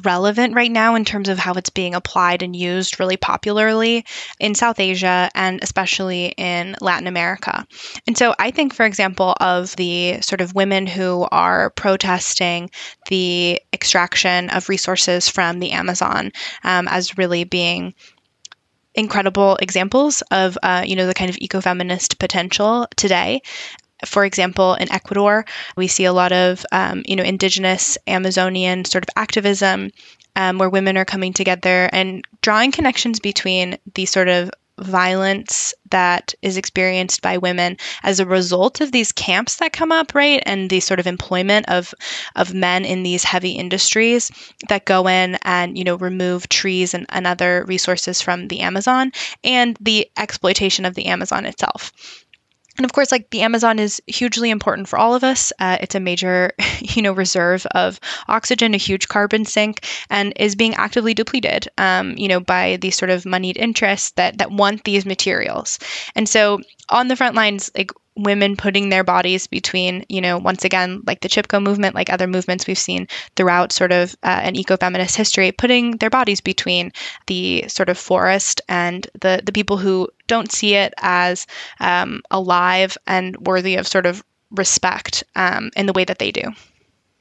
relevant 0.04 0.54
right 0.54 0.70
now 0.70 0.94
in 0.94 1.04
terms 1.04 1.28
of 1.28 1.38
how 1.38 1.54
it's 1.54 1.70
being 1.70 1.94
applied 1.94 2.42
and 2.42 2.54
used 2.54 3.00
really 3.00 3.16
popularly 3.16 4.04
in 4.38 4.54
South 4.54 4.78
Asia 4.78 5.30
and 5.34 5.58
especially 5.62 6.26
in 6.36 6.76
Latin 6.80 7.06
America. 7.06 7.66
And 8.06 8.16
so 8.16 8.34
I 8.38 8.50
think, 8.50 8.74
for 8.74 8.84
example, 8.84 9.34
of 9.40 9.74
the 9.76 10.20
sort 10.20 10.40
of 10.40 10.54
women 10.54 10.86
who 10.86 11.26
are 11.32 11.70
protesting 11.70 12.70
the 13.08 13.60
extraction 13.72 14.50
of 14.50 14.68
resources 14.68 15.28
from 15.28 15.58
the 15.58 15.72
Amazon 15.72 16.32
um, 16.62 16.86
as 16.88 17.18
really 17.18 17.44
being 17.44 17.94
incredible 19.00 19.56
examples 19.56 20.22
of 20.30 20.56
uh, 20.62 20.84
you 20.86 20.94
know 20.94 21.06
the 21.06 21.14
kind 21.14 21.30
of 21.30 21.36
ecofeminist 21.36 22.18
potential 22.18 22.86
today. 22.96 23.42
For 24.06 24.24
example, 24.24 24.74
in 24.74 24.90
Ecuador, 24.92 25.44
we 25.76 25.86
see 25.88 26.04
a 26.04 26.12
lot 26.12 26.32
of 26.32 26.64
um, 26.70 27.02
you 27.06 27.16
know 27.16 27.24
indigenous 27.24 27.98
Amazonian 28.06 28.84
sort 28.84 29.04
of 29.04 29.10
activism, 29.16 29.90
um, 30.36 30.58
where 30.58 30.70
women 30.70 30.96
are 30.96 31.04
coming 31.04 31.32
together 31.32 31.88
and 31.92 32.24
drawing 32.40 32.72
connections 32.72 33.20
between 33.20 33.78
the 33.94 34.06
sort 34.06 34.28
of 34.28 34.50
violence 34.80 35.74
that 35.90 36.34
is 36.42 36.56
experienced 36.56 37.22
by 37.22 37.38
women 37.38 37.76
as 38.02 38.20
a 38.20 38.26
result 38.26 38.80
of 38.80 38.92
these 38.92 39.12
camps 39.12 39.56
that 39.56 39.72
come 39.72 39.92
up 39.92 40.14
right? 40.14 40.42
And 40.46 40.70
the 40.70 40.80
sort 40.80 41.00
of 41.00 41.06
employment 41.06 41.68
of 41.68 41.94
of 42.36 42.54
men 42.54 42.84
in 42.84 43.02
these 43.02 43.24
heavy 43.24 43.52
industries 43.52 44.30
that 44.68 44.84
go 44.84 45.06
in 45.08 45.38
and 45.42 45.76
you 45.76 45.84
know 45.84 45.96
remove 45.96 46.48
trees 46.48 46.94
and, 46.94 47.06
and 47.10 47.26
other 47.26 47.64
resources 47.66 48.20
from 48.20 48.48
the 48.48 48.60
amazon 48.60 49.12
and 49.44 49.76
the 49.80 50.08
exploitation 50.16 50.84
of 50.84 50.94
the 50.94 51.06
amazon 51.06 51.44
itself 51.46 51.92
and 52.76 52.85
of 52.85 52.92
course, 52.92 53.12
like 53.12 53.30
the 53.30 53.42
Amazon 53.42 53.78
is 53.78 54.00
hugely 54.06 54.50
important 54.50 54.88
for 54.88 54.98
all 54.98 55.14
of 55.14 55.24
us. 55.24 55.52
Uh, 55.59 55.78
it's 55.80 55.94
a 55.94 56.00
major, 56.00 56.52
you 56.80 57.02
know, 57.02 57.12
reserve 57.12 57.66
of 57.72 58.00
oxygen, 58.28 58.74
a 58.74 58.78
huge 58.78 59.09
carbon 59.09 59.44
sink, 59.44 59.87
and 60.09 60.33
is 60.37 60.54
being 60.54 60.74
actively 60.74 61.14
depleted, 61.14 61.68
um, 61.78 62.16
you 62.16 62.28
know, 62.28 62.40
by 62.40 62.76
these 62.76 62.96
sort 62.96 63.11
of 63.11 63.26
moneyed 63.26 63.56
interests 63.56 64.12
that 64.12 64.38
that 64.38 64.50
want 64.50 64.85
these 64.85 65.04
materials. 65.04 65.78
And 66.14 66.28
so, 66.28 66.61
on 66.88 67.09
the 67.09 67.16
front 67.16 67.35
lines, 67.35 67.70
like 67.76 67.92
women 68.16 68.57
putting 68.57 68.88
their 68.88 69.05
bodies 69.05 69.46
between, 69.46 70.05
you 70.09 70.20
know, 70.20 70.38
once 70.38 70.64
again, 70.64 71.03
like 71.07 71.20
the 71.20 71.29
Chipko 71.29 71.62
movement, 71.62 71.94
like 71.94 72.11
other 72.11 72.27
movements 72.27 72.66
we've 72.66 72.79
seen 72.79 73.07
throughout 73.37 73.73
sort 73.73 73.92
of 73.92 74.14
uh, 74.23 74.40
an 74.42 74.55
ecofeminist 74.55 75.16
history, 75.16 75.53
putting 75.53 75.96
their 75.99 76.11
bodies 76.11 76.40
between 76.40 76.92
the 77.27 77.64
sort 77.68 77.88
of 77.88 77.96
forest 77.96 78.61
and 78.68 79.09
the 79.20 79.42
the 79.44 79.53
people 79.53 79.77
who 79.77 80.09
don't 80.27 80.53
see 80.53 80.75
it 80.75 80.92
as 80.99 81.46
um, 81.81 82.23
alive 82.31 82.96
and 83.07 83.37
worthy 83.46 83.77
of 83.77 83.87
sort 83.87 84.07
of 84.07 84.23
respect 84.51 85.23
um, 85.37 85.70
in 85.77 85.87
the 85.87 85.92
way 85.92 86.05
that 86.05 86.18
they 86.18 86.31
do. 86.31 86.42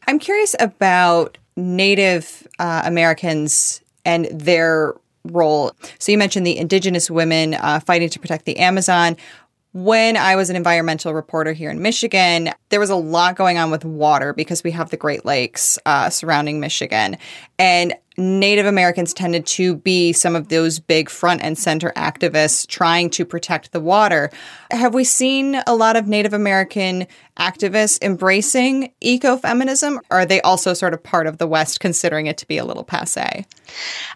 I'm 0.07 0.19
curious 0.19 0.55
about 0.59 1.37
Native 1.55 2.47
uh, 2.57 2.81
Americans 2.85 3.81
and 4.05 4.25
their 4.25 4.95
role. 5.25 5.71
So 5.99 6.11
you 6.11 6.17
mentioned 6.17 6.47
the 6.47 6.57
indigenous 6.57 7.11
women 7.11 7.53
uh, 7.53 7.79
fighting 7.79 8.09
to 8.09 8.19
protect 8.19 8.45
the 8.45 8.57
Amazon. 8.57 9.17
When 9.71 10.17
I 10.17 10.35
was 10.35 10.49
an 10.49 10.55
environmental 10.55 11.13
reporter 11.13 11.53
here 11.53 11.69
in 11.69 11.79
Michigan, 11.81 12.49
there 12.69 12.79
was 12.79 12.89
a 12.89 12.95
lot 12.95 13.35
going 13.35 13.57
on 13.57 13.71
with 13.71 13.83
water 13.83 14.33
because 14.33 14.63
we 14.63 14.71
have 14.71 14.89
the 14.89 14.97
Great 14.97 15.25
Lakes 15.25 15.77
uh, 15.85 16.09
surrounding 16.09 16.59
Michigan. 16.59 17.17
And 17.57 17.93
Native 18.19 18.65
Americans 18.65 19.13
tended 19.13 19.45
to 19.45 19.75
be 19.77 20.11
some 20.11 20.35
of 20.35 20.49
those 20.49 20.79
big 20.79 21.09
front 21.09 21.41
and 21.41 21.57
center 21.57 21.91
activists 21.95 22.67
trying 22.67 23.09
to 23.11 23.25
protect 23.25 23.71
the 23.71 23.79
water. 23.79 24.29
Have 24.71 24.93
we 24.93 25.03
seen 25.03 25.61
a 25.65 25.73
lot 25.73 25.95
of 25.95 26.07
Native 26.07 26.33
American 26.33 27.07
activists 27.39 28.01
embracing 28.03 28.91
ecofeminism? 29.01 29.97
Or 30.11 30.19
are 30.19 30.25
they 30.25 30.41
also 30.41 30.73
sort 30.73 30.93
of 30.93 31.01
part 31.01 31.27
of 31.27 31.37
the 31.37 31.47
West, 31.47 31.79
considering 31.79 32.27
it 32.27 32.37
to 32.39 32.47
be 32.47 32.57
a 32.57 32.65
little 32.65 32.83
passe? 32.83 33.45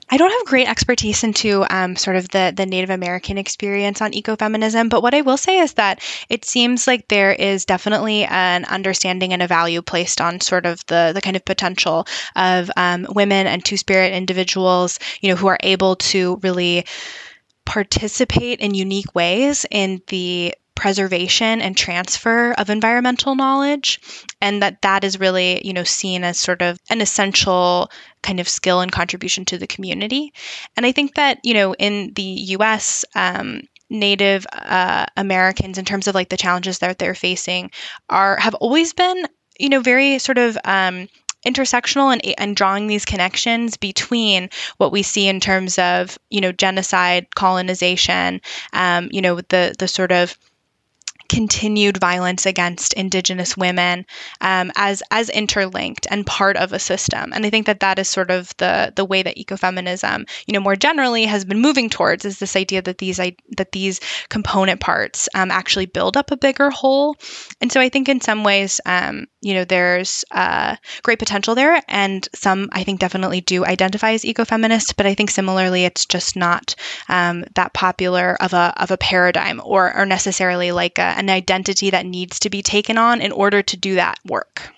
I 0.10 0.18
don't 0.18 0.32
have 0.32 0.46
great 0.46 0.68
expertise 0.68 1.24
into 1.24 1.66
um, 1.70 1.96
sort 1.96 2.18
of 2.18 2.28
the 2.30 2.54
the 2.56 2.66
Native 2.66 2.90
American 2.90 3.38
experience 3.38 4.02
on 4.02 4.12
ecofeminism, 4.12 4.90
but 4.90 5.02
what 5.02 5.14
I 5.14 5.22
will 5.22 5.38
say 5.38 5.60
is 5.60 5.74
that 5.74 6.02
it 6.30 6.44
seems 6.44 6.88
like 6.88 7.08
there 7.08 7.32
is 7.32 7.66
definitely 7.66 8.26
an 8.44 8.66
understanding 8.66 9.34
and 9.34 9.42
a 9.42 9.48
value 9.48 9.82
placed 9.82 10.22
on 10.22 10.42
sort 10.42 10.66
of 10.66 10.86
the 10.88 11.12
the 11.14 11.22
kind 11.22 11.36
of 11.36 11.46
potential 11.46 12.06
of 12.36 12.70
um, 12.78 13.08
women 13.10 13.48
and 13.48 13.64
two 13.64 13.78
spirit 13.78 14.14
individuals, 14.14 15.00
you 15.22 15.30
know, 15.30 15.36
who 15.36 15.48
are 15.48 15.60
able 15.62 15.96
to 15.96 16.40
really 16.44 16.86
participate 17.66 18.60
in 18.60 18.74
unique 18.74 19.16
ways 19.16 19.66
in 19.72 20.02
the 20.08 20.54
preservation 20.76 21.62
and 21.62 21.78
transfer 21.78 22.52
of 22.54 22.70
environmental 22.70 23.36
knowledge 23.36 24.00
and 24.42 24.62
that 24.64 24.82
that 24.82 25.04
is 25.04 25.20
really 25.20 25.66
you 25.66 25.72
know 25.72 25.84
seen 25.84 26.24
as 26.24 26.40
sort 26.40 26.62
of 26.64 26.80
an 26.90 27.00
essential 27.00 27.90
kind 28.24 28.40
of 28.40 28.50
skill 28.50 28.82
and 28.82 28.92
contribution 28.92 29.46
to 29.46 29.58
the 29.58 29.68
community. 29.68 30.34
And 30.76 30.86
i 30.86 30.92
think 30.92 31.16
that 31.16 31.40
you 31.44 31.54
know 31.54 31.74
in 31.76 32.14
the 32.16 32.24
us 32.60 33.06
um, 33.16 33.62
native 33.90 34.46
uh, 34.54 35.06
americans 35.18 35.78
in 35.78 35.86
terms 35.86 36.08
of 36.08 36.16
like 36.16 36.30
the 36.30 36.38
challenges 36.38 36.80
that 36.80 36.98
they're 36.98 37.16
facing 37.16 37.70
are 38.10 38.38
have 38.38 38.56
always 38.56 38.94
been 38.94 39.26
you 39.60 39.70
know 39.70 39.82
very 39.82 40.20
sort 40.20 40.38
of 40.38 40.58
um, 40.66 41.08
intersectional 41.46 42.12
and, 42.12 42.22
and 42.38 42.56
drawing 42.56 42.88
these 42.88 43.06
connections 43.06 43.78
between 43.78 44.50
what 44.78 44.92
we 44.92 45.04
see 45.04 45.28
in 45.28 45.40
terms 45.40 45.78
of 45.78 46.18
you 46.30 46.42
know 46.42 46.52
genocide 46.52 47.28
colonization 47.36 48.42
um, 48.74 49.10
you 49.12 49.22
know 49.22 49.36
the 49.50 49.76
the 49.78 49.88
sort 49.88 50.12
of 50.12 50.38
continued 51.34 51.98
violence 51.98 52.46
against 52.46 52.94
Indigenous 52.94 53.58
women 53.58 54.06
um, 54.42 54.72
as 54.76 55.02
as 55.10 55.30
interlinked 55.30 56.06
and 56.12 56.28
part 56.28 56.56
of 56.58 56.74
a 56.74 56.80
system. 56.80 57.34
And 57.34 57.44
I 57.44 57.50
think 57.50 57.66
that 57.66 57.80
that 57.80 57.98
is 57.98 58.08
sort 58.08 58.30
of 58.30 58.56
the 58.58 58.94
the 58.96 59.04
way 59.04 59.24
that 59.24 59.38
ecofeminism, 59.38 60.30
you 60.46 60.54
know, 60.54 60.60
more 60.60 60.76
generally 60.76 61.26
has 61.26 61.44
been 61.44 61.60
moving 61.60 61.90
towards 61.90 62.24
is 62.24 62.38
this 62.38 62.56
idea 62.56 62.84
that 62.84 63.00
these 63.00 63.18
that 63.58 63.72
these 63.72 64.00
component 64.30 64.80
parts 64.80 65.28
um, 65.34 65.50
actually 65.50 65.88
build 65.88 66.18
up 66.18 66.30
a 66.30 66.38
bigger 66.38 66.70
whole. 66.70 67.16
And 67.62 67.72
so 67.72 67.82
I 67.82 67.90
think 67.90 68.10
in 68.10 68.22
some 68.22 68.44
ways, 68.44 68.80
um, 68.86 69.26
you 69.42 69.56
know, 69.56 69.66
there's 69.66 70.24
uh, 70.32 70.76
great 71.02 71.20
potential 71.20 71.56
there, 71.56 71.82
and 71.88 72.28
some 72.36 72.70
I 72.74 72.84
think 72.84 73.00
definitely 73.00 73.42
do 73.42 73.66
identify 73.66 74.12
as 74.12 74.24
ecofeminist. 74.24 74.96
But 74.98 75.08
I 75.08 75.16
think 75.16 75.32
similarly, 75.32 75.86
it's 75.86 76.06
just 76.06 76.36
not 76.36 76.76
um, 77.10 77.44
that 77.56 77.74
popular 77.74 78.38
of 78.40 78.54
a 78.54 78.74
of 78.78 78.92
a 78.92 78.98
paradigm 78.98 79.60
or 79.64 79.98
or 79.98 80.06
necessarily 80.06 80.72
like 80.72 81.00
a, 81.00 81.10
an 81.18 81.23
identity 81.30 81.90
that 81.90 82.06
needs 82.06 82.40
to 82.40 82.50
be 82.50 82.62
taken 82.62 82.98
on 82.98 83.22
in 83.22 83.32
order 83.32 83.62
to 83.62 83.78
do 83.78 83.96
that 83.96 84.20
work. 84.26 84.74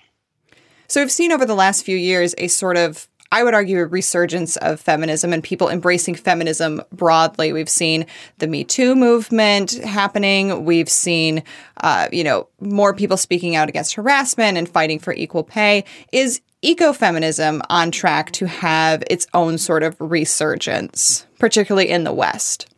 So 0.88 1.00
we've 1.00 1.10
seen 1.10 1.32
over 1.32 1.44
the 1.44 1.54
last 1.54 1.84
few 1.84 1.96
years 1.96 2.34
a 2.38 2.48
sort 2.48 2.76
of 2.76 3.08
I 3.32 3.42
would 3.42 3.54
argue 3.54 3.80
a 3.80 3.86
resurgence 3.86 4.56
of 4.58 4.80
feminism 4.80 5.32
and 5.32 5.42
people 5.42 5.68
embracing 5.68 6.14
feminism 6.14 6.82
broadly. 6.92 7.52
We've 7.52 7.68
seen 7.68 8.06
the 8.38 8.46
Me 8.46 8.64
Too 8.64 8.94
movement 8.94 9.72
happening. 9.72 10.64
We've 10.64 10.88
seen, 10.88 11.42
uh, 11.78 12.08
you 12.12 12.22
know, 12.22 12.48
more 12.60 12.94
people 12.94 13.16
speaking 13.16 13.56
out 13.56 13.68
against 13.68 13.94
harassment 13.94 14.56
and 14.56 14.68
fighting 14.68 14.98
for 14.98 15.12
equal 15.12 15.42
pay. 15.42 15.84
Is 16.12 16.40
ecofeminism 16.62 17.60
on 17.68 17.90
track 17.90 18.30
to 18.32 18.46
have 18.46 19.02
its 19.10 19.26
own 19.34 19.58
sort 19.58 19.82
of 19.82 19.96
resurgence, 19.98 21.26
particularly 21.38 21.90
in 21.90 22.04
the 22.04 22.12
West? 22.12 22.72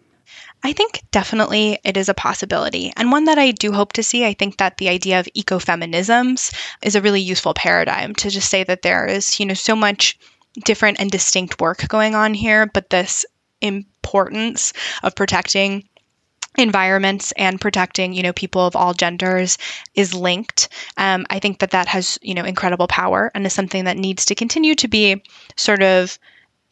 I 0.63 0.73
think 0.73 1.03
definitely 1.11 1.79
it 1.85 1.97
is 1.97 2.09
a 2.09 2.15
possibility, 2.15 2.93
and 2.97 3.13
one 3.13 3.25
that 3.25 3.39
I 3.39 3.53
do 3.53 3.73
hope 3.73 3.93
to 3.95 4.03
see. 4.03 4.25
I 4.25 4.35
think 4.35 4.59
that 4.59 4.77
the 4.79 4.89
idea 4.89 5.21
of 5.21 5.29
ecofeminisms 5.37 6.53
is 6.83 6.97
a 6.97 7.01
really 7.01 7.21
useful 7.21 7.55
paradigm 7.55 8.15
to 8.17 8.31
just 8.31 8.51
say 8.51 8.65
that 8.65 8.83
there 8.83 9.07
is, 9.07 9.39
you 9.39 9.47
know, 9.47 9.55
so 9.55 9.77
much 9.77 10.19
different 10.65 11.01
and 11.01 11.11
distinct 11.11 11.61
work 11.61 11.87
going 11.89 12.15
on 12.15 12.35
here, 12.35 12.67
but 12.67 12.91
this 12.91 13.25
importance 13.61 14.73
of 15.03 15.15
protecting 15.15 15.85
environments 16.57 17.33
and 17.33 17.61
protecting 17.61 18.13
you 18.13 18.23
know 18.23 18.33
people 18.33 18.67
of 18.67 18.75
all 18.75 18.93
genders 18.93 19.59
is 19.95 20.13
linked 20.13 20.69
um, 20.97 21.25
i 21.31 21.39
think 21.39 21.61
that 21.61 21.71
that 21.71 21.87
has 21.87 22.19
you 22.21 22.35
know 22.35 22.45
incredible 22.45 22.89
power 22.89 23.31
and 23.35 23.47
is 23.47 23.53
something 23.53 23.85
that 23.85 23.97
needs 23.97 24.25
to 24.25 24.35
continue 24.35 24.75
to 24.75 24.89
be 24.89 25.23
sort 25.57 25.83
of 25.83 26.19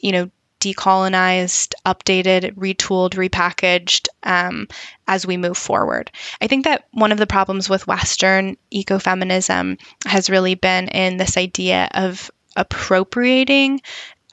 you 0.01 0.11
know 0.11 0.31
decolonized, 0.61 1.75
updated, 1.85 2.55
retooled, 2.55 3.15
repackaged 3.15 4.09
um, 4.23 4.69
as 5.07 5.27
we 5.27 5.37
move 5.37 5.57
forward. 5.57 6.11
I 6.41 6.47
think 6.47 6.65
that 6.65 6.87
one 6.93 7.13
of 7.13 7.19
the 7.19 7.27
problems 7.27 7.69
with 7.69 7.87
Western 7.87 8.57
ecofeminism 8.73 9.79
has 10.07 10.31
really 10.31 10.55
been 10.55 10.89
in 10.89 11.17
this 11.17 11.37
idea 11.37 11.89
of 11.95 12.31
appropriating 12.57 13.81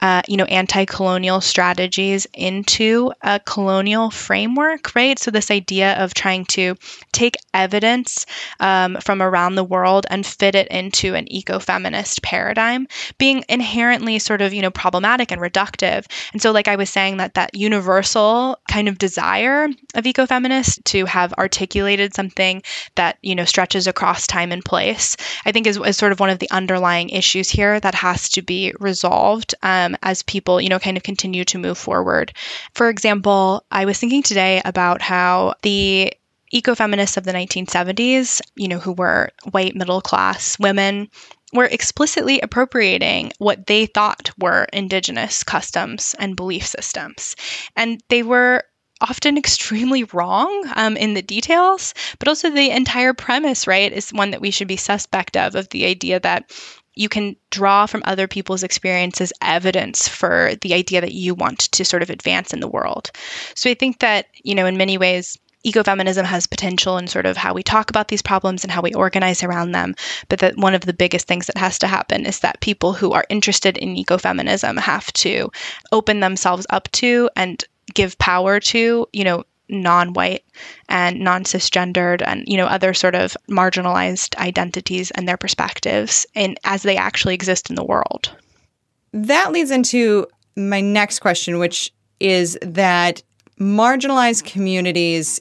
uh, 0.04 0.20
you 0.28 0.36
know, 0.36 0.44
anti-colonial 0.44 1.40
strategies 1.40 2.26
into 2.34 3.10
a 3.22 3.40
colonial 3.40 4.10
framework, 4.10 4.94
right? 4.94 5.18
So 5.18 5.30
this 5.30 5.50
idea 5.50 5.94
of 5.94 6.12
trying 6.12 6.44
to 6.56 6.76
take 7.12 7.36
evidence 7.54 8.26
um, 8.60 8.98
from 9.00 9.22
around 9.22 9.54
the 9.54 9.64
world 9.64 10.04
and 10.10 10.26
fit 10.26 10.54
it 10.54 10.68
into 10.68 11.14
an 11.14 11.32
eco-feminist 11.32 12.20
paradigm, 12.22 12.86
being 13.16 13.44
inherently 13.48 14.18
sort 14.18 14.42
of 14.42 14.52
you 14.52 14.60
know 14.60 14.70
problematic 14.70 15.32
and 15.32 15.40
reductive. 15.40 16.04
And 16.34 16.42
so, 16.42 16.52
like 16.52 16.68
I 16.68 16.76
was 16.76 16.90
saying, 16.90 17.16
that 17.16 17.32
that 17.32 17.54
universal 17.54 18.58
kind 18.68 18.88
of 18.90 18.98
desire 18.98 19.68
of 19.94 20.04
eco-feminists 20.06 20.80
to 20.84 21.06
have 21.06 21.32
articulated 21.38 22.14
something 22.14 22.62
that 22.96 23.16
you 23.22 23.34
know 23.34 23.46
stretches 23.46 23.86
across 23.86 24.26
time 24.26 24.52
and 24.52 24.62
place, 24.62 25.16
I 25.46 25.52
think 25.52 25.66
is, 25.66 25.78
is 25.78 25.96
sort 25.96 26.12
of 26.12 26.20
one 26.20 26.28
of 26.28 26.40
the 26.40 26.50
underlying 26.50 27.08
issues 27.08 27.48
here 27.48 27.80
that 27.80 27.94
has 27.94 28.28
to 28.30 28.42
be 28.42 28.74
resolved. 28.78 29.54
Um, 29.62 29.93
as 30.02 30.22
people, 30.22 30.60
you 30.60 30.68
know, 30.68 30.78
kind 30.78 30.96
of 30.96 31.02
continue 31.02 31.44
to 31.44 31.58
move 31.58 31.78
forward. 31.78 32.32
For 32.74 32.88
example, 32.88 33.64
I 33.70 33.84
was 33.84 33.98
thinking 33.98 34.22
today 34.22 34.60
about 34.64 35.02
how 35.02 35.54
the 35.62 36.12
ecofeminists 36.54 37.16
of 37.16 37.24
the 37.24 37.32
1970s, 37.32 38.40
you 38.54 38.68
know, 38.68 38.78
who 38.78 38.92
were 38.92 39.30
white 39.50 39.74
middle 39.74 40.00
class 40.00 40.58
women, 40.58 41.08
were 41.52 41.64
explicitly 41.64 42.40
appropriating 42.40 43.32
what 43.38 43.66
they 43.66 43.86
thought 43.86 44.30
were 44.38 44.66
indigenous 44.72 45.42
customs 45.42 46.14
and 46.18 46.36
belief 46.36 46.66
systems. 46.66 47.36
And 47.76 48.02
they 48.08 48.22
were 48.22 48.64
often 49.00 49.36
extremely 49.38 50.04
wrong 50.04 50.70
um, 50.74 50.96
in 50.96 51.14
the 51.14 51.22
details, 51.22 51.94
but 52.18 52.28
also 52.28 52.50
the 52.50 52.70
entire 52.70 53.14
premise, 53.14 53.66
right, 53.66 53.92
is 53.92 54.10
one 54.10 54.30
that 54.30 54.40
we 54.40 54.50
should 54.50 54.68
be 54.68 54.76
suspect 54.76 55.36
of, 55.36 55.54
of 55.54 55.68
the 55.70 55.86
idea 55.86 56.20
that 56.20 56.50
you 56.94 57.08
can 57.08 57.36
draw 57.50 57.86
from 57.86 58.02
other 58.04 58.28
people's 58.28 58.62
experiences 58.62 59.32
evidence 59.40 60.08
for 60.08 60.52
the 60.60 60.74
idea 60.74 61.00
that 61.00 61.12
you 61.12 61.34
want 61.34 61.58
to 61.60 61.84
sort 61.84 62.02
of 62.02 62.10
advance 62.10 62.52
in 62.52 62.60
the 62.60 62.68
world. 62.68 63.10
So 63.54 63.70
I 63.70 63.74
think 63.74 64.00
that, 64.00 64.26
you 64.42 64.54
know, 64.54 64.66
in 64.66 64.76
many 64.76 64.98
ways, 64.98 65.38
ecofeminism 65.64 66.24
has 66.24 66.46
potential 66.46 66.98
in 66.98 67.06
sort 67.06 67.26
of 67.26 67.36
how 67.36 67.54
we 67.54 67.62
talk 67.62 67.88
about 67.90 68.08
these 68.08 68.22
problems 68.22 68.64
and 68.64 68.70
how 68.70 68.82
we 68.82 68.92
organize 68.92 69.42
around 69.42 69.72
them. 69.72 69.94
But 70.28 70.40
that 70.40 70.56
one 70.56 70.74
of 70.74 70.82
the 70.82 70.92
biggest 70.92 71.26
things 71.26 71.46
that 71.46 71.56
has 71.56 71.78
to 71.78 71.86
happen 71.86 72.26
is 72.26 72.40
that 72.40 72.60
people 72.60 72.92
who 72.92 73.12
are 73.12 73.24
interested 73.30 73.78
in 73.78 73.96
ecofeminism 73.96 74.78
have 74.78 75.12
to 75.14 75.50
open 75.90 76.20
themselves 76.20 76.66
up 76.70 76.90
to 76.92 77.30
and 77.34 77.64
give 77.94 78.18
power 78.18 78.60
to, 78.60 79.06
you 79.12 79.24
know, 79.24 79.44
non-white 79.68 80.44
and 80.88 81.20
non-cisgendered 81.20 82.22
and 82.26 82.44
you 82.46 82.56
know 82.56 82.66
other 82.66 82.92
sort 82.92 83.14
of 83.14 83.36
marginalized 83.50 84.36
identities 84.36 85.10
and 85.12 85.26
their 85.26 85.36
perspectives 85.36 86.26
and 86.34 86.58
as 86.64 86.82
they 86.82 86.96
actually 86.96 87.34
exist 87.34 87.70
in 87.70 87.76
the 87.76 87.84
world 87.84 88.30
that 89.12 89.52
leads 89.52 89.70
into 89.70 90.26
my 90.56 90.80
next 90.80 91.20
question 91.20 91.58
which 91.58 91.92
is 92.20 92.58
that 92.62 93.22
marginalized 93.58 94.44
communities 94.44 95.40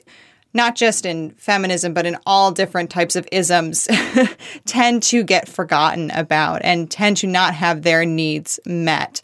not 0.54 0.76
just 0.76 1.06
in 1.06 1.32
feminism, 1.32 1.94
but 1.94 2.06
in 2.06 2.18
all 2.26 2.52
different 2.52 2.90
types 2.90 3.16
of 3.16 3.28
isms, 3.32 3.88
tend 4.66 5.02
to 5.04 5.24
get 5.24 5.50
forgotten 5.50 6.12
about 6.12 6.62
and 6.64 6.92
tend 6.92 7.18
to 7.18 7.28
not 7.28 7.56
have 7.56 7.82
their 7.82 8.06
needs 8.06 8.60
met. 8.66 9.22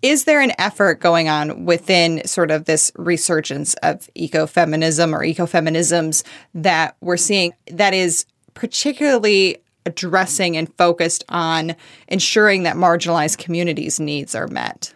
Is 0.00 0.24
there 0.24 0.40
an 0.40 0.52
effort 0.58 1.00
going 1.00 1.28
on 1.28 1.64
within 1.64 2.24
sort 2.26 2.50
of 2.50 2.66
this 2.66 2.92
resurgence 2.94 3.74
of 3.82 4.08
ecofeminism 4.16 5.12
or 5.12 5.20
ecofeminisms 5.20 6.22
that 6.54 6.96
we're 7.00 7.16
seeing 7.16 7.52
that 7.72 7.94
is 7.94 8.24
particularly 8.54 9.58
addressing 9.86 10.56
and 10.56 10.72
focused 10.76 11.24
on 11.28 11.74
ensuring 12.06 12.62
that 12.62 12.76
marginalized 12.76 13.38
communities' 13.38 13.98
needs 13.98 14.34
are 14.34 14.46
met? 14.46 14.94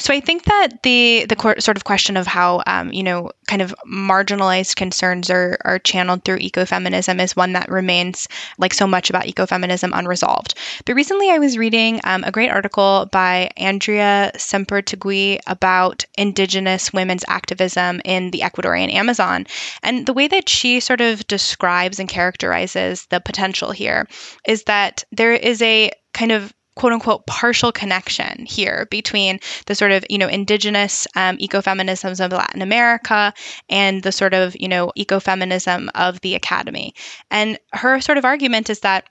So 0.00 0.14
I 0.14 0.20
think 0.20 0.44
that 0.44 0.82
the 0.82 1.26
the 1.28 1.36
sort 1.58 1.76
of 1.76 1.84
question 1.84 2.16
of 2.16 2.26
how 2.26 2.62
um, 2.66 2.90
you 2.90 3.02
know 3.02 3.30
kind 3.46 3.60
of 3.60 3.74
marginalized 3.86 4.76
concerns 4.76 5.28
are 5.28 5.58
are 5.64 5.78
channeled 5.78 6.24
through 6.24 6.38
ecofeminism 6.38 7.20
is 7.20 7.36
one 7.36 7.52
that 7.52 7.68
remains 7.68 8.26
like 8.56 8.72
so 8.72 8.86
much 8.86 9.10
about 9.10 9.26
ecofeminism 9.26 9.90
unresolved. 9.92 10.54
But 10.86 10.94
recently 10.94 11.30
I 11.30 11.38
was 11.38 11.58
reading 11.58 12.00
um, 12.04 12.24
a 12.24 12.32
great 12.32 12.50
article 12.50 13.08
by 13.12 13.50
Andrea 13.58 14.32
Sempertegui 14.36 15.40
about 15.46 16.06
indigenous 16.16 16.94
women's 16.94 17.24
activism 17.28 18.00
in 18.06 18.30
the 18.30 18.40
Ecuadorian 18.40 18.92
Amazon, 18.92 19.46
and 19.82 20.06
the 20.06 20.14
way 20.14 20.28
that 20.28 20.48
she 20.48 20.80
sort 20.80 21.02
of 21.02 21.26
describes 21.26 22.00
and 22.00 22.08
characterizes 22.08 23.04
the 23.10 23.20
potential 23.20 23.70
here 23.70 24.08
is 24.46 24.64
that 24.64 25.04
there 25.12 25.34
is 25.34 25.60
a 25.60 25.90
kind 26.14 26.32
of 26.32 26.54
quote 26.80 26.94
unquote 26.94 27.26
partial 27.26 27.72
connection 27.72 28.46
here 28.46 28.88
between 28.90 29.38
the 29.66 29.74
sort 29.74 29.92
of 29.92 30.02
you 30.08 30.16
know 30.16 30.28
indigenous 30.28 31.06
um, 31.14 31.36
ecofeminisms 31.36 32.24
of 32.24 32.32
Latin 32.32 32.62
America 32.62 33.34
and 33.68 34.02
the 34.02 34.10
sort 34.10 34.32
of 34.32 34.56
you 34.58 34.66
know 34.66 34.90
ecofeminism 34.96 35.90
of 35.94 36.22
the 36.22 36.34
academy. 36.34 36.94
And 37.30 37.58
her 37.74 38.00
sort 38.00 38.16
of 38.16 38.24
argument 38.24 38.70
is 38.70 38.80
that 38.80 39.04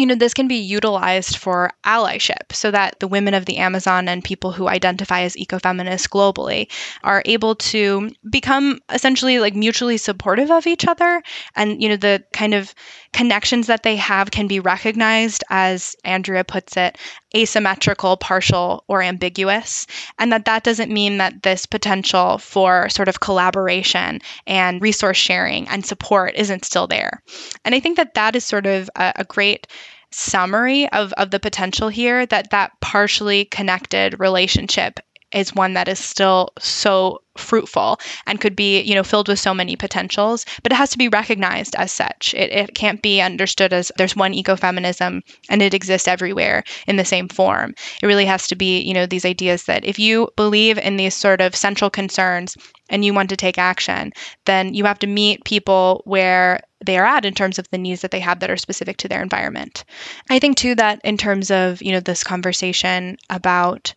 you 0.00 0.06
know, 0.06 0.14
this 0.14 0.32
can 0.32 0.48
be 0.48 0.56
utilized 0.56 1.36
for 1.36 1.70
allyship 1.84 2.52
so 2.52 2.70
that 2.70 2.98
the 3.00 3.06
women 3.06 3.34
of 3.34 3.44
the 3.44 3.58
Amazon 3.58 4.08
and 4.08 4.24
people 4.24 4.50
who 4.50 4.66
identify 4.66 5.20
as 5.20 5.36
ecofeminists 5.36 6.08
globally 6.08 6.70
are 7.04 7.22
able 7.26 7.54
to 7.54 8.10
become 8.30 8.80
essentially 8.90 9.38
like 9.38 9.54
mutually 9.54 9.98
supportive 9.98 10.50
of 10.50 10.66
each 10.66 10.86
other. 10.86 11.22
And, 11.54 11.82
you 11.82 11.90
know, 11.90 11.96
the 11.96 12.24
kind 12.32 12.54
of 12.54 12.74
connections 13.12 13.66
that 13.66 13.82
they 13.82 13.96
have 13.96 14.30
can 14.30 14.46
be 14.46 14.58
recognized 14.58 15.44
as 15.50 15.94
Andrea 16.02 16.44
puts 16.44 16.78
it, 16.78 16.96
asymmetrical, 17.36 18.16
partial, 18.16 18.84
or 18.88 19.02
ambiguous. 19.02 19.86
And 20.18 20.32
that 20.32 20.46
that 20.46 20.64
doesn't 20.64 20.90
mean 20.90 21.18
that 21.18 21.42
this 21.42 21.66
potential 21.66 22.38
for 22.38 22.88
sort 22.88 23.08
of 23.08 23.20
collaboration 23.20 24.20
and 24.46 24.80
resource 24.80 25.18
sharing 25.18 25.68
and 25.68 25.84
support 25.84 26.34
isn't 26.36 26.64
still 26.64 26.86
there. 26.86 27.22
And 27.64 27.74
I 27.74 27.80
think 27.80 27.98
that 27.98 28.14
that 28.14 28.34
is 28.34 28.44
sort 28.44 28.66
of 28.66 28.88
a, 28.96 29.12
a 29.16 29.24
great 29.24 29.66
summary 30.12 30.90
of, 30.92 31.12
of 31.14 31.30
the 31.30 31.40
potential 31.40 31.88
here 31.88 32.26
that 32.26 32.50
that 32.50 32.72
partially 32.80 33.44
connected 33.46 34.18
relationship 34.18 35.00
is 35.32 35.54
one 35.54 35.74
that 35.74 35.88
is 35.88 35.98
still 35.98 36.52
so 36.58 37.20
fruitful 37.36 37.98
and 38.26 38.40
could 38.40 38.56
be, 38.56 38.80
you 38.80 38.94
know, 38.94 39.02
filled 39.02 39.28
with 39.28 39.38
so 39.38 39.54
many 39.54 39.76
potentials, 39.76 40.44
but 40.62 40.72
it 40.72 40.76
has 40.76 40.90
to 40.90 40.98
be 40.98 41.08
recognized 41.08 41.74
as 41.76 41.92
such. 41.92 42.34
It, 42.34 42.52
it 42.52 42.74
can't 42.74 43.02
be 43.02 43.20
understood 43.20 43.72
as 43.72 43.92
there's 43.96 44.16
one 44.16 44.32
ecofeminism 44.32 45.22
and 45.48 45.62
it 45.62 45.74
exists 45.74 46.08
everywhere 46.08 46.64
in 46.86 46.96
the 46.96 47.04
same 47.04 47.28
form. 47.28 47.74
It 48.02 48.06
really 48.06 48.26
has 48.26 48.48
to 48.48 48.56
be, 48.56 48.80
you 48.80 48.92
know, 48.92 49.06
these 49.06 49.24
ideas 49.24 49.64
that 49.64 49.84
if 49.84 49.98
you 49.98 50.28
believe 50.36 50.78
in 50.78 50.96
these 50.96 51.14
sort 51.14 51.40
of 51.40 51.56
central 51.56 51.90
concerns 51.90 52.56
and 52.88 53.04
you 53.04 53.14
want 53.14 53.30
to 53.30 53.36
take 53.36 53.58
action, 53.58 54.12
then 54.46 54.74
you 54.74 54.84
have 54.84 54.98
to 54.98 55.06
meet 55.06 55.44
people 55.44 56.02
where 56.04 56.60
they 56.84 56.98
are 56.98 57.06
at 57.06 57.24
in 57.24 57.34
terms 57.34 57.58
of 57.58 57.68
the 57.70 57.78
needs 57.78 58.00
that 58.02 58.10
they 58.10 58.20
have 58.20 58.40
that 58.40 58.50
are 58.50 58.56
specific 58.56 58.96
to 58.96 59.08
their 59.08 59.22
environment. 59.22 59.84
I 60.30 60.38
think 60.38 60.56
too 60.56 60.74
that 60.76 61.00
in 61.04 61.16
terms 61.16 61.50
of, 61.50 61.82
you 61.82 61.92
know, 61.92 62.00
this 62.00 62.24
conversation 62.24 63.16
about 63.28 63.94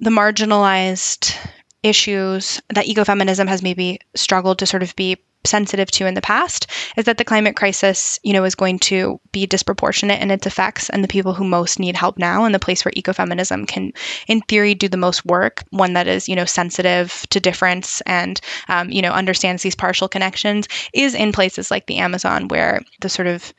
the 0.00 0.10
marginalized 0.10 1.36
issues 1.82 2.60
that 2.70 2.86
ecofeminism 2.86 3.46
has 3.46 3.62
maybe 3.62 4.00
struggled 4.14 4.58
to 4.58 4.66
sort 4.66 4.82
of 4.82 4.94
be 4.96 5.16
sensitive 5.44 5.90
to 5.90 6.06
in 6.06 6.14
the 6.14 6.20
past 6.20 6.66
is 6.96 7.04
that 7.04 7.16
the 7.16 7.24
climate 7.24 7.56
crisis, 7.56 8.18
you 8.22 8.32
know, 8.32 8.44
is 8.44 8.54
going 8.54 8.78
to 8.78 9.20
be 9.32 9.46
disproportionate 9.46 10.20
in 10.20 10.30
its 10.30 10.46
effects 10.46 10.90
and 10.90 11.02
the 11.02 11.08
people 11.08 11.32
who 11.32 11.44
most 11.44 11.78
need 11.78 11.96
help 11.96 12.18
now 12.18 12.44
and 12.44 12.54
the 12.54 12.58
place 12.58 12.84
where 12.84 12.92
ecofeminism 12.92 13.66
can, 13.66 13.92
in 14.26 14.40
theory, 14.42 14.74
do 14.74 14.88
the 14.88 14.96
most 14.96 15.24
work, 15.24 15.64
one 15.70 15.92
that 15.92 16.06
is, 16.08 16.28
you 16.28 16.36
know, 16.36 16.44
sensitive 16.44 17.26
to 17.30 17.40
difference 17.40 18.00
and, 18.02 18.40
um, 18.68 18.90
you 18.90 19.00
know, 19.00 19.12
understands 19.12 19.62
these 19.62 19.76
partial 19.76 20.08
connections, 20.08 20.68
is 20.92 21.14
in 21.14 21.32
places 21.32 21.70
like 21.70 21.86
the 21.86 21.98
Amazon 21.98 22.48
where 22.48 22.82
the 23.00 23.08
sort 23.08 23.28
of 23.28 23.54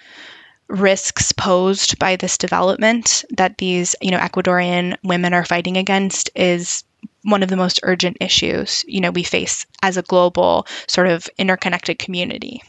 risks 0.70 1.32
posed 1.32 1.98
by 2.00 2.16
this 2.16 2.38
development 2.38 3.26
that 3.32 3.58
these, 3.58 3.96
you 4.02 4.12
know, 4.12 4.20
Ecuadorian 4.20 4.96
women 5.04 5.34
are 5.34 5.46
fighting 5.46 5.78
against 5.78 6.30
is 6.36 6.84
one 7.24 7.44
of 7.44 7.50
the 7.50 7.58
most 7.58 7.80
urgent 7.84 8.18
issues, 8.22 8.86
you 8.88 9.02
know, 9.02 9.12
we 9.12 9.24
face 9.24 9.66
as 9.84 9.98
a 9.98 10.04
global 10.04 10.66
sort 10.88 11.08
of 11.08 11.30
interconnected 11.38 12.00
community. 12.00 12.62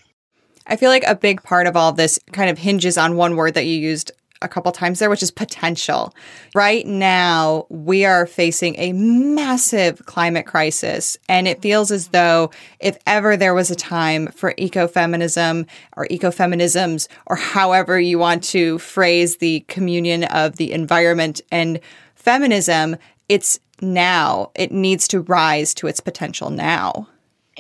I 0.67 0.77
feel 0.77 0.91
like 0.91 1.05
a 1.05 1.15
big 1.15 1.43
part 1.43 1.67
of 1.67 1.77
all 1.77 1.93
this 1.93 2.19
kind 2.33 2.51
of 2.51 2.59
hinges 2.59 2.97
on 2.97 3.17
one 3.17 3.37
word 3.37 3.55
that 3.55 3.67
you 3.67 3.75
used 3.75 4.13
a 4.43 4.49
couple 4.49 4.73
times 4.73 4.99
there, 4.99 5.11
which 5.11 5.23
is 5.23 5.31
potential. 5.31 6.15
Right 6.55 6.87
now, 6.87 7.67
we 7.69 8.05
are 8.05 8.27
facing 8.27 8.77
a 8.79 8.93
massive 8.93 10.05
climate 10.07 10.47
crisis, 10.47 11.17
and 11.29 11.47
it 11.47 11.63
feels 11.63 11.91
as 11.91 12.09
though 12.09 12.51
if 12.79 12.99
ever 13.07 13.37
there 13.37 13.55
was 13.55 13.71
a 13.71 13.77
time 13.77 14.29
for 14.29 14.55
ecofeminism 14.55 15.69
or 15.97 16.07
ecofeminisms, 16.09 17.09
or 17.27 17.37
however 17.37 18.01
you 18.01 18.19
want 18.19 18.43
to 18.45 18.79
phrase 18.79 19.37
the 19.39 19.61
communion 19.69 20.25
of 20.25 20.57
the 20.57 20.73
environment 20.73 21.41
and 21.51 21.81
feminism, 22.15 22.97
it's 23.29 23.61
now. 23.81 24.51
It 24.55 24.73
needs 24.73 25.09
to 25.09 25.21
rise 25.21 25.75
to 25.75 25.87
its 25.87 26.01
potential 26.01 26.51
now 26.51 27.09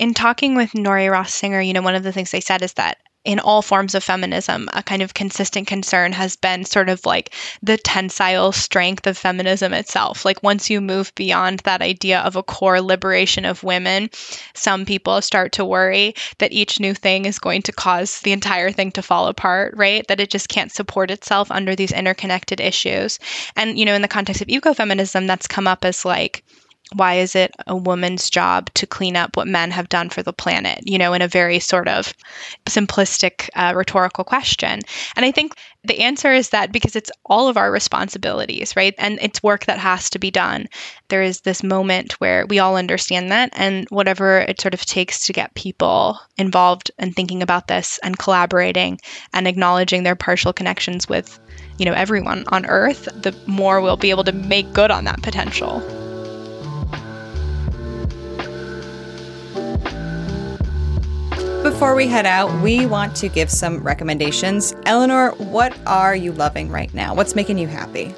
in 0.00 0.14
talking 0.14 0.54
with 0.54 0.72
Nori 0.72 1.10
Ross 1.10 1.34
Singer, 1.34 1.60
you 1.60 1.74
know, 1.74 1.82
one 1.82 1.94
of 1.94 2.02
the 2.02 2.12
things 2.12 2.30
they 2.30 2.40
said 2.40 2.62
is 2.62 2.72
that 2.74 2.98
in 3.24 3.38
all 3.38 3.60
forms 3.60 3.94
of 3.94 4.02
feminism, 4.02 4.68
a 4.72 4.82
kind 4.82 5.02
of 5.02 5.12
consistent 5.12 5.66
concern 5.66 6.12
has 6.12 6.36
been 6.36 6.64
sort 6.64 6.88
of 6.88 7.04
like 7.04 7.34
the 7.62 7.76
tensile 7.76 8.50
strength 8.50 9.06
of 9.06 9.18
feminism 9.18 9.74
itself. 9.74 10.24
Like, 10.24 10.42
once 10.42 10.70
you 10.70 10.80
move 10.80 11.14
beyond 11.14 11.60
that 11.60 11.82
idea 11.82 12.20
of 12.20 12.36
a 12.36 12.42
core 12.42 12.80
liberation 12.80 13.44
of 13.44 13.62
women, 13.62 14.08
some 14.54 14.86
people 14.86 15.20
start 15.20 15.52
to 15.52 15.64
worry 15.64 16.14
that 16.38 16.52
each 16.52 16.80
new 16.80 16.94
thing 16.94 17.26
is 17.26 17.38
going 17.38 17.62
to 17.62 17.72
cause 17.72 18.20
the 18.20 18.32
entire 18.32 18.72
thing 18.72 18.90
to 18.92 19.02
fall 19.02 19.26
apart, 19.26 19.74
right? 19.76 20.06
That 20.08 20.20
it 20.20 20.30
just 20.30 20.48
can't 20.48 20.72
support 20.72 21.10
itself 21.10 21.50
under 21.50 21.76
these 21.76 21.92
interconnected 21.92 22.58
issues. 22.58 23.18
And, 23.54 23.78
you 23.78 23.84
know, 23.84 23.94
in 23.94 24.02
the 24.02 24.08
context 24.08 24.40
of 24.40 24.48
ecofeminism, 24.48 25.26
that's 25.26 25.46
come 25.46 25.66
up 25.66 25.84
as 25.84 26.06
like, 26.06 26.42
why 26.94 27.14
is 27.14 27.34
it 27.34 27.54
a 27.66 27.76
woman's 27.76 28.30
job 28.30 28.72
to 28.74 28.86
clean 28.86 29.16
up 29.16 29.36
what 29.36 29.46
men 29.46 29.70
have 29.70 29.88
done 29.88 30.10
for 30.10 30.22
the 30.22 30.32
planet? 30.32 30.82
You 30.84 30.98
know, 30.98 31.12
in 31.12 31.22
a 31.22 31.28
very 31.28 31.58
sort 31.58 31.88
of 31.88 32.12
simplistic 32.66 33.48
uh, 33.54 33.72
rhetorical 33.74 34.24
question. 34.24 34.80
And 35.16 35.24
I 35.24 35.30
think 35.30 35.54
the 35.84 36.00
answer 36.00 36.32
is 36.32 36.50
that 36.50 36.72
because 36.72 36.94
it's 36.94 37.10
all 37.24 37.48
of 37.48 37.56
our 37.56 37.72
responsibilities, 37.72 38.76
right? 38.76 38.94
And 38.98 39.18
it's 39.22 39.42
work 39.42 39.64
that 39.64 39.78
has 39.78 40.10
to 40.10 40.18
be 40.18 40.30
done. 40.30 40.66
There 41.08 41.22
is 41.22 41.40
this 41.40 41.62
moment 41.62 42.20
where 42.20 42.46
we 42.46 42.58
all 42.58 42.76
understand 42.76 43.30
that, 43.30 43.50
and 43.54 43.86
whatever 43.88 44.38
it 44.40 44.60
sort 44.60 44.74
of 44.74 44.84
takes 44.84 45.26
to 45.26 45.32
get 45.32 45.54
people 45.54 46.18
involved 46.36 46.90
and 46.98 47.14
thinking 47.14 47.42
about 47.42 47.68
this 47.68 47.98
and 48.02 48.18
collaborating 48.18 48.98
and 49.32 49.48
acknowledging 49.48 50.02
their 50.02 50.16
partial 50.16 50.52
connections 50.52 51.08
with, 51.08 51.40
you 51.78 51.86
know, 51.86 51.94
everyone 51.94 52.44
on 52.48 52.66
Earth, 52.66 53.08
the 53.22 53.34
more 53.46 53.80
we'll 53.80 53.96
be 53.96 54.10
able 54.10 54.24
to 54.24 54.32
make 54.32 54.72
good 54.72 54.90
on 54.90 55.04
that 55.04 55.22
potential. 55.22 55.82
Before 61.62 61.94
we 61.94 62.06
head 62.06 62.24
out, 62.24 62.62
we 62.62 62.86
want 62.86 63.14
to 63.16 63.28
give 63.28 63.50
some 63.50 63.82
recommendations. 63.82 64.74
Eleanor, 64.86 65.32
what 65.32 65.76
are 65.86 66.16
you 66.16 66.32
loving 66.32 66.70
right 66.70 66.92
now? 66.94 67.14
What's 67.14 67.34
making 67.34 67.58
you 67.58 67.66
happy? 67.66 68.14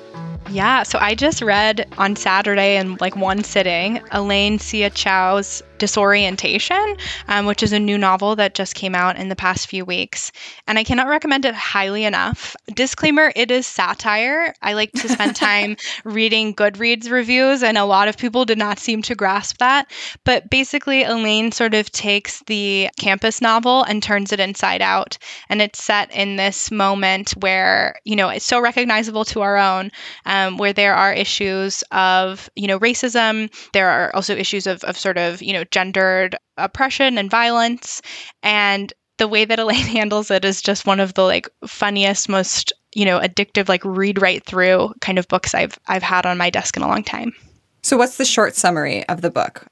Yeah, 0.48 0.84
so 0.84 1.00
I 1.00 1.16
just 1.16 1.42
read 1.42 1.88
on 1.98 2.14
Saturday 2.14 2.76
in 2.76 2.98
like 3.00 3.16
one 3.16 3.42
sitting 3.42 4.00
Elaine 4.12 4.58
Hsieh 4.58 4.94
Chou's 4.94 5.60
Disorientation, 5.82 6.96
um, 7.26 7.44
which 7.44 7.60
is 7.60 7.72
a 7.72 7.78
new 7.80 7.98
novel 7.98 8.36
that 8.36 8.54
just 8.54 8.76
came 8.76 8.94
out 8.94 9.16
in 9.16 9.28
the 9.28 9.34
past 9.34 9.66
few 9.66 9.84
weeks. 9.84 10.30
And 10.68 10.78
I 10.78 10.84
cannot 10.84 11.08
recommend 11.08 11.44
it 11.44 11.56
highly 11.56 12.04
enough. 12.04 12.54
Disclaimer 12.72 13.32
it 13.34 13.50
is 13.50 13.66
satire. 13.66 14.54
I 14.62 14.74
like 14.74 14.92
to 14.92 15.08
spend 15.08 15.34
time 15.48 15.76
reading 16.04 16.54
Goodreads 16.54 17.10
reviews, 17.10 17.64
and 17.64 17.76
a 17.76 17.84
lot 17.84 18.06
of 18.06 18.16
people 18.16 18.44
did 18.44 18.58
not 18.58 18.78
seem 18.78 19.02
to 19.02 19.16
grasp 19.16 19.58
that. 19.58 19.90
But 20.22 20.48
basically, 20.50 21.02
Elaine 21.02 21.50
sort 21.50 21.74
of 21.74 21.90
takes 21.90 22.44
the 22.46 22.88
campus 22.96 23.40
novel 23.40 23.82
and 23.82 24.00
turns 24.00 24.32
it 24.32 24.38
inside 24.38 24.82
out. 24.82 25.18
And 25.48 25.60
it's 25.60 25.82
set 25.82 26.12
in 26.12 26.36
this 26.36 26.70
moment 26.70 27.32
where, 27.40 27.96
you 28.04 28.14
know, 28.14 28.28
it's 28.28 28.44
so 28.44 28.60
recognizable 28.60 29.24
to 29.24 29.40
our 29.40 29.56
own, 29.56 29.90
um, 30.26 30.58
where 30.58 30.72
there 30.72 30.94
are 30.94 31.12
issues 31.12 31.82
of, 31.90 32.48
you 32.54 32.68
know, 32.68 32.78
racism. 32.78 33.52
There 33.72 33.88
are 33.88 34.14
also 34.14 34.36
issues 34.36 34.68
of, 34.68 34.84
of 34.84 34.96
sort 34.96 35.18
of, 35.18 35.42
you 35.42 35.52
know, 35.52 35.64
gendered 35.72 36.36
oppression 36.56 37.18
and 37.18 37.30
violence. 37.30 38.00
And 38.42 38.92
the 39.18 39.26
way 39.26 39.44
that 39.44 39.58
Elaine 39.58 39.86
handles 39.86 40.30
it 40.30 40.44
is 40.44 40.62
just 40.62 40.86
one 40.86 41.00
of 41.00 41.14
the 41.14 41.22
like 41.22 41.48
funniest, 41.66 42.28
most 42.28 42.72
you 42.94 43.04
know 43.04 43.18
addictive 43.18 43.68
like 43.68 43.84
read 43.84 44.22
right 44.22 44.44
through 44.44 44.92
kind 45.00 45.18
of 45.18 45.26
books 45.28 45.54
I've 45.54 45.78
I've 45.88 46.02
had 46.02 46.26
on 46.26 46.38
my 46.38 46.50
desk 46.50 46.76
in 46.76 46.82
a 46.82 46.88
long 46.88 47.02
time. 47.02 47.32
So, 47.84 47.96
what's 47.96 48.16
the 48.16 48.24
short 48.24 48.54
summary 48.54 49.06
of 49.08 49.22
the 49.22 49.30
book? 49.30 49.66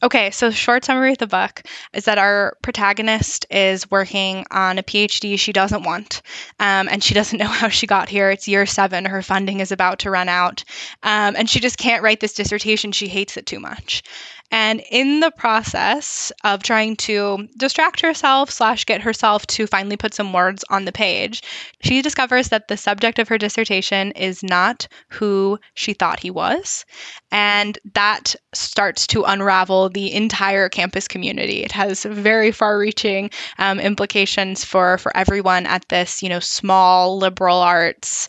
Okay, 0.00 0.30
so 0.30 0.52
short 0.52 0.84
summary 0.84 1.10
of 1.10 1.18
the 1.18 1.26
book 1.26 1.62
is 1.92 2.04
that 2.04 2.18
our 2.18 2.56
protagonist 2.62 3.44
is 3.50 3.90
working 3.90 4.46
on 4.52 4.78
a 4.78 4.84
PhD 4.84 5.36
she 5.36 5.52
doesn't 5.52 5.82
want, 5.82 6.22
um, 6.60 6.88
and 6.88 7.02
she 7.02 7.14
doesn't 7.14 7.38
know 7.40 7.48
how 7.48 7.68
she 7.68 7.88
got 7.88 8.08
here. 8.08 8.30
It's 8.30 8.46
year 8.46 8.66
seven; 8.66 9.04
her 9.04 9.22
funding 9.22 9.58
is 9.58 9.72
about 9.72 9.98
to 10.00 10.10
run 10.10 10.28
out, 10.28 10.62
um, 11.02 11.34
and 11.36 11.50
she 11.50 11.58
just 11.58 11.78
can't 11.78 12.04
write 12.04 12.20
this 12.20 12.34
dissertation. 12.34 12.92
She 12.92 13.08
hates 13.08 13.36
it 13.36 13.46
too 13.46 13.58
much. 13.58 14.04
And 14.50 14.82
in 14.90 15.20
the 15.20 15.30
process 15.30 16.30
of 16.44 16.62
trying 16.62 16.96
to 16.96 17.48
distract 17.56 18.00
herself 18.00 18.50
slash 18.50 18.84
get 18.84 19.00
herself 19.02 19.46
to 19.48 19.66
finally 19.66 19.96
put 19.96 20.14
some 20.14 20.32
words 20.32 20.64
on 20.70 20.84
the 20.84 20.92
page, 20.92 21.42
she 21.82 22.00
discovers 22.02 22.48
that 22.48 22.68
the 22.68 22.76
subject 22.76 23.18
of 23.18 23.28
her 23.28 23.38
dissertation 23.38 24.12
is 24.12 24.42
not 24.42 24.86
who 25.08 25.58
she 25.74 25.92
thought 25.92 26.20
he 26.20 26.30
was. 26.30 26.84
And 27.30 27.78
that 27.94 28.34
starts 28.54 29.06
to 29.08 29.24
unravel 29.24 29.88
the 29.88 30.12
entire 30.12 30.68
campus 30.68 31.08
community. 31.08 31.62
It 31.64 31.72
has 31.72 32.04
very 32.04 32.52
far-reaching 32.52 33.30
um, 33.58 33.80
implications 33.80 34.64
for 34.64 34.98
for 34.98 35.16
everyone 35.16 35.66
at 35.66 35.88
this, 35.88 36.22
you 36.22 36.28
know, 36.28 36.40
small 36.40 37.18
liberal 37.18 37.58
arts 37.58 38.28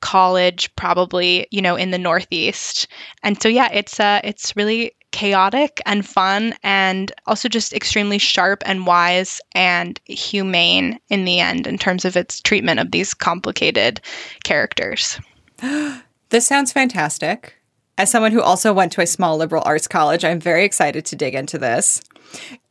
college 0.00 0.72
probably 0.76 1.48
you 1.50 1.62
know 1.62 1.74
in 1.74 1.90
the 1.90 1.98
northeast 1.98 2.86
and 3.22 3.40
so 3.42 3.48
yeah 3.48 3.68
it's 3.72 3.98
uh 3.98 4.20
it's 4.22 4.54
really 4.54 4.92
chaotic 5.16 5.80
and 5.86 6.04
fun 6.06 6.54
and 6.62 7.10
also 7.24 7.48
just 7.48 7.72
extremely 7.72 8.18
sharp 8.18 8.62
and 8.66 8.86
wise 8.86 9.40
and 9.54 9.98
humane 10.04 11.00
in 11.08 11.24
the 11.24 11.40
end 11.40 11.66
in 11.66 11.78
terms 11.78 12.04
of 12.04 12.18
its 12.18 12.38
treatment 12.42 12.78
of 12.78 12.90
these 12.90 13.14
complicated 13.14 13.98
characters. 14.44 15.18
This 16.30 16.44
sounds 16.44 16.72
fantastic. 16.72 17.54
As 17.96 18.10
someone 18.10 18.32
who 18.32 18.42
also 18.42 18.72
went 18.72 18.90
to 18.92 19.00
a 19.00 19.06
small 19.06 19.36
liberal 19.36 19.62
arts 19.64 19.86
college, 19.86 20.24
I'm 20.24 20.40
very 20.40 20.64
excited 20.64 21.06
to 21.06 21.16
dig 21.16 21.36
into 21.36 21.56
this. 21.56 22.02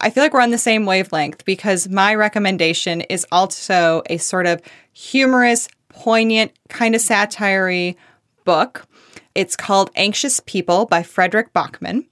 I 0.01 0.09
feel 0.09 0.21
like 0.21 0.33
we're 0.33 0.41
on 0.41 0.51
the 0.51 0.57
same 0.57 0.85
wavelength 0.85 1.45
because 1.45 1.87
my 1.87 2.13
recommendation 2.15 2.99
is 2.99 3.25
also 3.31 4.03
a 4.09 4.17
sort 4.17 4.45
of 4.45 4.61
humorous, 4.91 5.69
poignant, 5.87 6.51
kind 6.67 6.95
of 6.95 7.01
satire 7.01 7.93
book 8.43 8.85
it's 9.35 9.55
called 9.55 9.91
Anxious 9.95 10.39
People 10.39 10.85
by 10.85 11.03
Fredrik 11.03 11.53
Backman. 11.53 12.05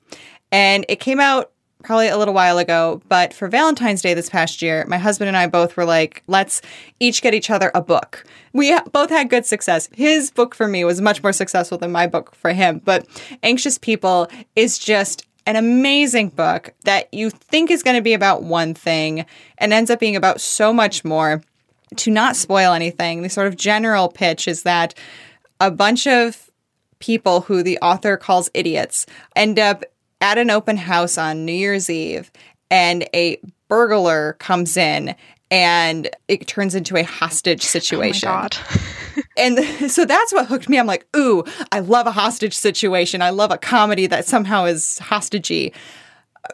And 0.51 0.85
it 0.87 0.99
came 0.99 1.19
out 1.19 1.51
probably 1.83 2.07
a 2.07 2.17
little 2.17 2.33
while 2.33 2.57
ago, 2.57 3.01
but 3.09 3.33
for 3.33 3.47
Valentine's 3.47 4.01
Day 4.01 4.13
this 4.13 4.29
past 4.29 4.61
year, 4.61 4.85
my 4.87 4.97
husband 4.97 5.27
and 5.27 5.35
I 5.35 5.47
both 5.47 5.75
were 5.75 5.85
like, 5.85 6.23
let's 6.27 6.61
each 6.99 7.21
get 7.21 7.33
each 7.33 7.49
other 7.49 7.71
a 7.73 7.81
book. 7.81 8.23
We 8.53 8.77
both 8.91 9.09
had 9.09 9.29
good 9.29 9.45
success. 9.45 9.89
His 9.93 10.31
book 10.31 10.55
for 10.55 10.67
me 10.67 10.85
was 10.85 11.01
much 11.01 11.21
more 11.23 11.33
successful 11.33 11.77
than 11.77 11.91
my 11.91 12.07
book 12.07 12.35
for 12.35 12.53
him, 12.53 12.81
but 12.85 13.05
Anxious 13.43 13.77
People 13.77 14.29
is 14.55 14.77
just 14.77 15.25
an 15.45 15.57
amazing 15.57 16.29
book 16.29 16.73
that 16.85 17.13
you 17.13 17.29
think 17.29 17.69
is 17.69 17.83
going 17.83 17.97
to 17.97 18.01
be 18.01 18.13
about 18.13 18.43
one 18.43 18.73
thing 18.73 19.25
and 19.57 19.73
ends 19.73 19.89
up 19.89 19.99
being 19.99 20.15
about 20.15 20.39
so 20.39 20.71
much 20.71 21.03
more. 21.03 21.41
To 21.97 22.09
not 22.09 22.35
spoil 22.35 22.73
anything, 22.73 23.21
the 23.21 23.29
sort 23.29 23.45
of 23.45 23.55
general 23.55 24.07
pitch 24.07 24.47
is 24.47 24.63
that 24.63 24.95
a 25.59 25.69
bunch 25.69 26.07
of 26.07 26.49
people 27.03 27.41
who 27.41 27.61
the 27.61 27.77
author 27.79 28.15
calls 28.15 28.49
idiots 28.53 29.05
end 29.35 29.59
up 29.59 29.83
at 30.21 30.37
an 30.37 30.49
open 30.49 30.77
house 30.77 31.17
on 31.17 31.43
New 31.43 31.51
Year's 31.51 31.89
Eve 31.89 32.31
and 32.71 33.05
a 33.13 33.37
burglar 33.67 34.37
comes 34.39 34.77
in 34.77 35.13
and 35.51 36.09
it 36.29 36.47
turns 36.47 36.75
into 36.75 36.95
a 36.95 37.03
hostage 37.03 37.65
oh 37.65 37.67
situation. 37.67 38.29
Oh 38.29 38.47
and 39.37 39.59
so 39.91 40.05
that's 40.05 40.31
what 40.31 40.45
hooked 40.45 40.69
me. 40.69 40.79
I'm 40.79 40.87
like, 40.87 41.05
ooh, 41.13 41.43
I 41.73 41.79
love 41.79 42.07
a 42.07 42.11
hostage 42.11 42.53
situation. 42.53 43.21
I 43.21 43.31
love 43.31 43.51
a 43.51 43.57
comedy 43.57 44.07
that 44.07 44.25
somehow 44.25 44.63
is 44.63 44.97
hostagey. 45.01 45.73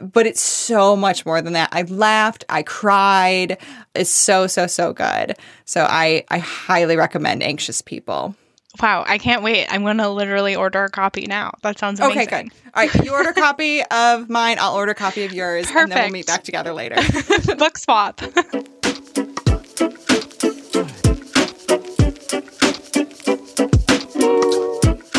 But 0.02 0.26
it's 0.26 0.42
so 0.42 0.96
much 0.96 1.28
more 1.28 1.44
than 1.44 1.54
that. 1.54 1.70
I 1.72 1.84
laughed, 1.84 2.44
I 2.50 2.64
cried. 2.64 3.60
It's 3.94 4.10
so, 4.10 4.48
so, 4.48 4.66
so 4.66 4.94
good. 4.94 5.36
So 5.66 5.86
I, 5.88 6.26
I 6.30 6.40
highly 6.40 6.96
recommend 6.96 7.44
Anxious 7.44 7.84
People. 7.84 8.36
Wow, 8.82 9.04
I 9.08 9.18
can't 9.18 9.42
wait. 9.44 9.68
I'm 9.70 9.84
going 9.84 9.98
to 9.98 10.10
literally 10.10 10.56
order 10.56 10.84
a 10.84 10.90
copy 10.90 11.26
now. 11.28 11.52
That 11.64 11.80
sounds 11.80 12.00
amazing. 12.00 12.22
Okay, 12.22 12.44
good. 12.44 12.52
All 12.74 12.86
right, 12.86 13.06
you 13.06 13.12
order 13.12 13.30
a 13.30 13.34
copy 13.48 13.82
of 13.84 14.30
mine, 14.30 14.58
I'll 14.60 14.76
order 14.76 14.92
a 14.92 14.96
copy 14.96 15.24
of 15.24 15.34
yours, 15.34 15.66
Perfect. 15.66 15.82
and 15.84 15.92
then 15.92 16.04
we'll 16.04 16.12
meet 16.12 16.28
back 16.28 16.44
together 16.44 16.72
later. 16.72 16.96
Book 17.58 17.78
swap. 17.78 18.22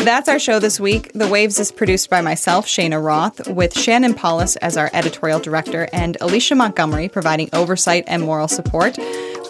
That's 0.03 0.27
our 0.27 0.39
show 0.39 0.57
this 0.57 0.79
week. 0.79 1.11
The 1.13 1.27
Waves 1.27 1.59
is 1.59 1.71
produced 1.71 2.09
by 2.09 2.21
myself, 2.21 2.65
Cheyna 2.65 2.99
Roth, 2.99 3.47
with 3.47 3.77
Shannon 3.77 4.15
Paulus 4.15 4.55
as 4.55 4.75
our 4.75 4.89
editorial 4.93 5.39
director 5.39 5.87
and 5.93 6.17
Alicia 6.21 6.55
Montgomery 6.55 7.07
providing 7.07 7.49
oversight 7.53 8.05
and 8.07 8.23
moral 8.23 8.47
support. 8.47 8.97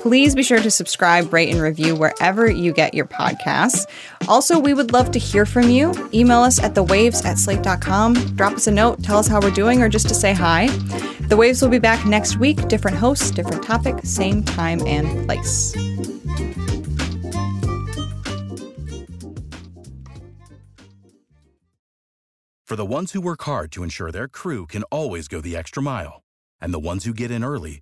Please 0.02 0.34
be 0.34 0.42
sure 0.42 0.60
to 0.60 0.72
subscribe, 0.72 1.32
rate, 1.32 1.52
and 1.52 1.62
review 1.62 1.96
wherever 1.96 2.50
you 2.50 2.74
get 2.74 2.96
your 2.96 3.06
podcasts. 3.06 3.86
Also, 4.28 4.58
we 4.58 4.74
would 4.74 4.92
love 4.92 5.12
to 5.12 5.20
hear 5.20 5.46
from 5.46 5.70
you. 5.70 5.94
Email 6.12 6.40
us 6.40 6.60
at 6.60 6.74
thewaves 6.74 7.24
at 7.24 7.38
slate.com. 7.38 8.16
Drop 8.36 8.54
us 8.54 8.66
a 8.66 8.72
note, 8.72 9.04
tell 9.04 9.20
us 9.20 9.28
how 9.28 9.40
we're 9.40 9.52
doing, 9.52 9.84
or 9.84 9.90
just 9.90 10.08
to 10.08 10.16
say 10.16 10.34
hi. 10.34 10.70
The 11.28 11.38
Waves 11.38 11.62
will 11.62 11.70
be 11.70 11.78
back 11.78 12.04
next 12.08 12.38
week. 12.38 12.68
Different 12.68 12.98
hosts, 12.98 13.30
different 13.30 13.62
topic, 13.62 14.00
same 14.04 14.44
time 14.44 14.82
and 14.88 15.28
place. 15.28 15.74
For 22.66 22.76
the 22.76 22.86
ones 22.86 23.12
who 23.12 23.22
work 23.22 23.44
hard 23.44 23.72
to 23.74 23.84
ensure 23.84 24.12
their 24.12 24.28
crew 24.28 24.66
can 24.66 24.82
always 24.86 25.28
go 25.28 25.42
the 25.42 25.56
extra 25.56 25.84
mile, 25.84 26.24
and 26.60 26.74
the 26.74 26.80
ones 26.80 27.06
who 27.06 27.14
get 27.14 27.30
in 27.30 27.44
early 27.44 27.82